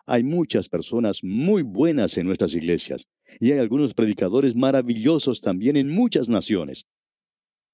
Hay 0.08 0.24
muchas 0.24 0.68
personas 0.68 1.24
muy 1.24 1.62
buenas 1.62 2.18
en 2.18 2.26
nuestras 2.26 2.56
iglesias 2.56 3.06
y 3.40 3.52
hay 3.52 3.60
algunos 3.60 3.94
predicadores 3.94 4.56
maravillosos 4.56 5.42
también 5.42 5.78
en 5.78 5.92
muchas 5.92 6.28
naciones. 6.28 6.88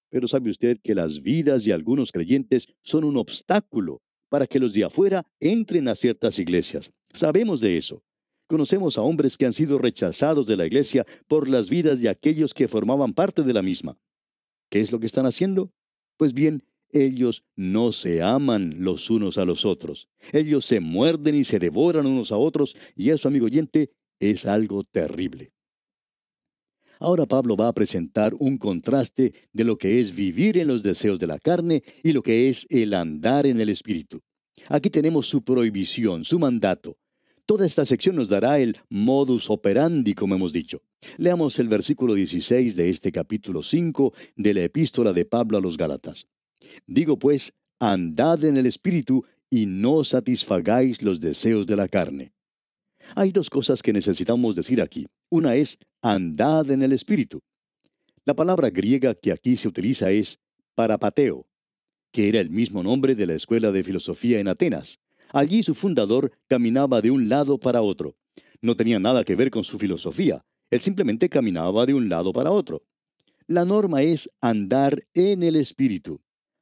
Pero 0.10 0.28
sabe 0.28 0.50
usted 0.50 0.78
que 0.84 0.94
las 0.94 1.22
vidas 1.22 1.64
de 1.64 1.72
algunos 1.72 2.12
creyentes 2.12 2.68
son 2.84 3.06
un 3.06 3.16
obstáculo 3.16 4.02
para 4.28 4.46
que 4.46 4.60
los 4.60 4.74
de 4.74 4.84
afuera 4.84 5.26
entren 5.40 5.88
a 5.88 5.96
ciertas 5.96 6.38
iglesias. 6.38 6.92
Sabemos 7.14 7.62
de 7.62 7.78
eso. 7.78 8.04
Conocemos 8.48 8.98
a 8.98 9.04
hombres 9.04 9.38
que 9.38 9.46
han 9.46 9.54
sido 9.54 9.78
rechazados 9.78 10.46
de 10.48 10.58
la 10.58 10.66
iglesia 10.66 11.06
por 11.30 11.48
las 11.48 11.70
vidas 11.70 12.02
de 12.02 12.10
aquellos 12.10 12.54
que 12.54 12.68
formaban 12.68 13.14
parte 13.14 13.42
de 13.42 13.54
la 13.54 13.62
misma. 13.62 13.98
¿Qué 14.70 14.82
es 14.82 14.92
lo 14.92 15.00
que 15.00 15.06
están 15.06 15.26
haciendo? 15.26 15.72
Pues 16.18 16.34
bien, 16.34 16.64
ellos 16.92 17.44
no 17.56 17.92
se 17.92 18.22
aman 18.22 18.76
los 18.80 19.10
unos 19.10 19.38
a 19.38 19.46
los 19.46 19.66
otros. 19.66 20.08
Ellos 20.32 20.66
se 20.66 20.80
muerden 20.80 21.36
y 21.36 21.44
se 21.44 21.60
devoran 21.60 22.06
unos 22.06 22.32
a 22.32 22.38
otros, 22.38 22.76
y 22.96 23.10
eso, 23.10 23.28
amigo 23.28 23.46
oyente, 23.46 23.92
es 24.20 24.46
algo 24.46 24.84
terrible. 24.84 25.52
Ahora 27.00 27.26
Pablo 27.26 27.58
va 27.58 27.68
a 27.68 27.74
presentar 27.74 28.34
un 28.40 28.58
contraste 28.58 29.34
de 29.52 29.64
lo 29.66 29.78
que 29.78 30.00
es 30.00 30.16
vivir 30.16 30.58
en 30.58 30.68
los 30.68 30.82
deseos 30.82 31.20
de 31.20 31.28
la 31.28 31.40
carne 31.40 31.84
y 32.04 32.14
lo 32.14 32.24
que 32.24 32.48
es 32.48 32.66
el 32.70 32.94
andar 32.94 33.46
en 33.46 33.60
el 33.60 33.70
Espíritu. 33.70 34.22
Aquí 34.70 34.90
tenemos 34.90 35.28
su 35.28 35.44
prohibición, 35.44 36.24
su 36.24 36.40
mandato. 36.40 36.98
Toda 37.46 37.68
esta 37.68 37.86
sección 37.86 38.16
nos 38.16 38.28
dará 38.28 38.58
el 38.58 38.76
modus 38.90 39.52
operandi, 39.52 40.16
como 40.16 40.34
hemos 40.34 40.52
dicho. 40.52 40.82
Leamos 41.18 41.60
el 41.60 41.68
versículo 41.68 42.16
16 42.16 42.76
de 42.76 42.90
este 42.90 43.12
capítulo 43.12 43.62
5 43.62 44.14
de 44.36 44.54
la 44.56 44.64
epístola 44.64 45.14
de 45.14 45.26
Pablo 45.26 45.60
a 45.60 45.62
los 45.62 45.78
Gálatas. 45.78 46.28
Digo 46.88 47.20
pues, 47.20 47.54
andad 47.80 48.44
en 48.44 48.58
el 48.58 48.66
Espíritu 48.66 49.26
y 49.48 49.68
no 49.68 50.04
satisfagáis 50.04 51.04
los 51.04 51.20
deseos 51.20 51.68
de 51.68 51.76
la 51.76 51.88
carne. 51.88 52.34
Hay 53.14 53.32
dos 53.32 53.52
cosas 53.52 53.84
que 53.84 53.94
necesitamos 53.94 54.56
decir 54.56 54.82
aquí. 54.82 55.06
Una 55.30 55.54
es, 55.54 55.78
andad 56.02 56.72
en 56.72 56.82
el 56.82 56.94
Espíritu. 56.94 57.42
La 58.26 58.34
palabra 58.34 58.72
griega 58.72 59.14
que 59.14 59.32
aquí 59.32 59.56
se 59.56 59.68
utiliza 59.68 60.10
es 60.10 60.40
parapateo, 60.74 61.46
que 62.12 62.28
era 62.28 62.40
el 62.40 62.50
mismo 62.50 62.82
nombre 62.82 63.14
de 63.14 63.28
la 63.28 63.36
escuela 63.36 63.72
de 63.72 63.84
filosofía 63.84 64.40
en 64.40 64.48
Atenas. 64.48 65.00
Allí 65.36 65.64
su 65.64 65.76
fundador 65.76 66.32
caminaba 66.48 67.02
de 67.02 67.12
un 67.12 67.28
lado 67.28 67.58
para 67.58 67.82
otro. 67.82 68.16
No 68.62 68.78
tenía 68.78 69.00
nada 69.00 69.26
que 69.26 69.36
ver 69.36 69.52
con 69.52 69.66
su 69.66 69.78
filosofía, 69.78 70.46
él 70.72 70.80
simplemente 70.80 71.28
caminaba 71.28 71.86
de 71.86 71.94
un 71.94 72.08
lado 72.08 72.32
para 72.32 72.52
otro. 72.52 72.84
La 73.46 73.66
norma 73.66 74.02
es 74.02 74.30
andar 74.40 75.06
en 75.14 75.44
el 75.44 75.58
Espíritu. 75.58 76.22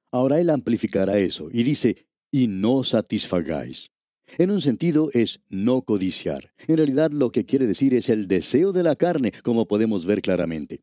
Ahora 0.09 0.39
él 0.39 0.49
amplificará 0.49 1.19
eso 1.19 1.49
y 1.53 1.61
dice, 1.61 2.07
y 2.31 2.47
no 2.47 2.83
satisfagáis. 2.83 3.91
En 4.39 4.49
un 4.49 4.59
sentido 4.59 5.11
es 5.13 5.39
no 5.49 5.83
codiciar. 5.83 6.51
En 6.67 6.77
realidad 6.77 7.11
lo 7.11 7.31
que 7.31 7.45
quiere 7.45 7.67
decir 7.67 7.93
es 7.93 8.09
el 8.09 8.27
deseo 8.27 8.71
de 8.71 8.81
la 8.81 8.95
carne, 8.95 9.33
como 9.43 9.67
podemos 9.67 10.07
ver 10.07 10.23
claramente. 10.23 10.81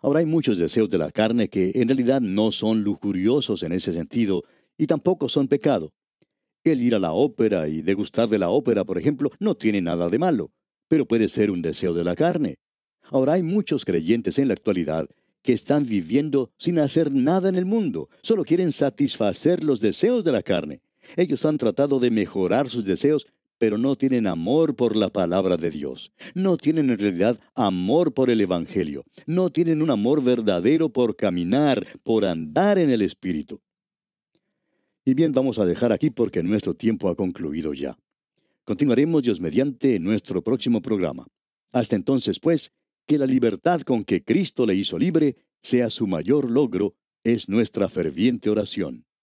Ahora 0.00 0.20
hay 0.20 0.26
muchos 0.26 0.56
deseos 0.56 0.88
de 0.88 0.96
la 0.96 1.10
carne 1.10 1.50
que 1.50 1.72
en 1.74 1.88
realidad 1.88 2.22
no 2.22 2.52
son 2.52 2.82
lujuriosos 2.84 3.62
en 3.64 3.72
ese 3.72 3.92
sentido 3.92 4.44
y 4.78 4.86
tampoco 4.86 5.28
son 5.28 5.46
pecado. 5.46 5.92
El 6.64 6.80
ir 6.80 6.94
a 6.94 7.00
la 7.00 7.12
ópera 7.12 7.66
y 7.66 7.82
degustar 7.82 8.28
de 8.28 8.38
la 8.38 8.50
ópera, 8.50 8.84
por 8.84 8.96
ejemplo, 8.96 9.30
no 9.40 9.56
tiene 9.56 9.80
nada 9.80 10.08
de 10.08 10.18
malo, 10.18 10.52
pero 10.86 11.06
puede 11.06 11.28
ser 11.28 11.50
un 11.50 11.60
deseo 11.60 11.92
de 11.92 12.04
la 12.04 12.14
carne. 12.14 12.58
Ahora 13.10 13.32
hay 13.32 13.42
muchos 13.42 13.84
creyentes 13.84 14.38
en 14.38 14.46
la 14.46 14.54
actualidad 14.54 15.08
que 15.42 15.52
están 15.52 15.84
viviendo 15.84 16.52
sin 16.58 16.78
hacer 16.78 17.10
nada 17.12 17.48
en 17.48 17.56
el 17.56 17.64
mundo, 17.64 18.08
solo 18.22 18.44
quieren 18.44 18.70
satisfacer 18.70 19.64
los 19.64 19.80
deseos 19.80 20.22
de 20.22 20.30
la 20.30 20.42
carne. 20.42 20.82
Ellos 21.16 21.44
han 21.44 21.58
tratado 21.58 21.98
de 21.98 22.12
mejorar 22.12 22.68
sus 22.68 22.84
deseos, 22.84 23.26
pero 23.58 23.76
no 23.76 23.96
tienen 23.96 24.28
amor 24.28 24.76
por 24.76 24.94
la 24.94 25.08
palabra 25.08 25.56
de 25.56 25.70
Dios. 25.70 26.12
No 26.34 26.56
tienen 26.56 26.90
en 26.90 26.98
realidad 26.98 27.40
amor 27.56 28.14
por 28.14 28.30
el 28.30 28.40
Evangelio. 28.40 29.04
No 29.26 29.50
tienen 29.50 29.82
un 29.82 29.90
amor 29.90 30.22
verdadero 30.22 30.90
por 30.90 31.16
caminar, 31.16 31.86
por 32.04 32.24
andar 32.24 32.78
en 32.78 32.90
el 32.90 33.02
Espíritu. 33.02 33.60
Y 35.04 35.14
bien, 35.14 35.32
vamos 35.32 35.58
a 35.58 35.66
dejar 35.66 35.92
aquí 35.92 36.10
porque 36.10 36.42
nuestro 36.42 36.74
tiempo 36.74 37.08
ha 37.08 37.16
concluido 37.16 37.74
ya. 37.74 37.98
Continuaremos 38.64 39.24
Dios 39.24 39.40
mediante 39.40 39.96
en 39.96 40.04
nuestro 40.04 40.42
próximo 40.42 40.80
programa. 40.80 41.26
Hasta 41.72 41.96
entonces, 41.96 42.38
pues, 42.38 42.70
que 43.06 43.18
la 43.18 43.26
libertad 43.26 43.80
con 43.80 44.04
que 44.04 44.22
Cristo 44.22 44.64
le 44.64 44.76
hizo 44.76 44.98
libre 44.98 45.36
sea 45.60 45.90
su 45.90 46.06
mayor 46.06 46.48
logro, 46.50 46.94
es 47.24 47.48
nuestra 47.48 47.88
ferviente 47.88 48.50
oración. 48.50 49.04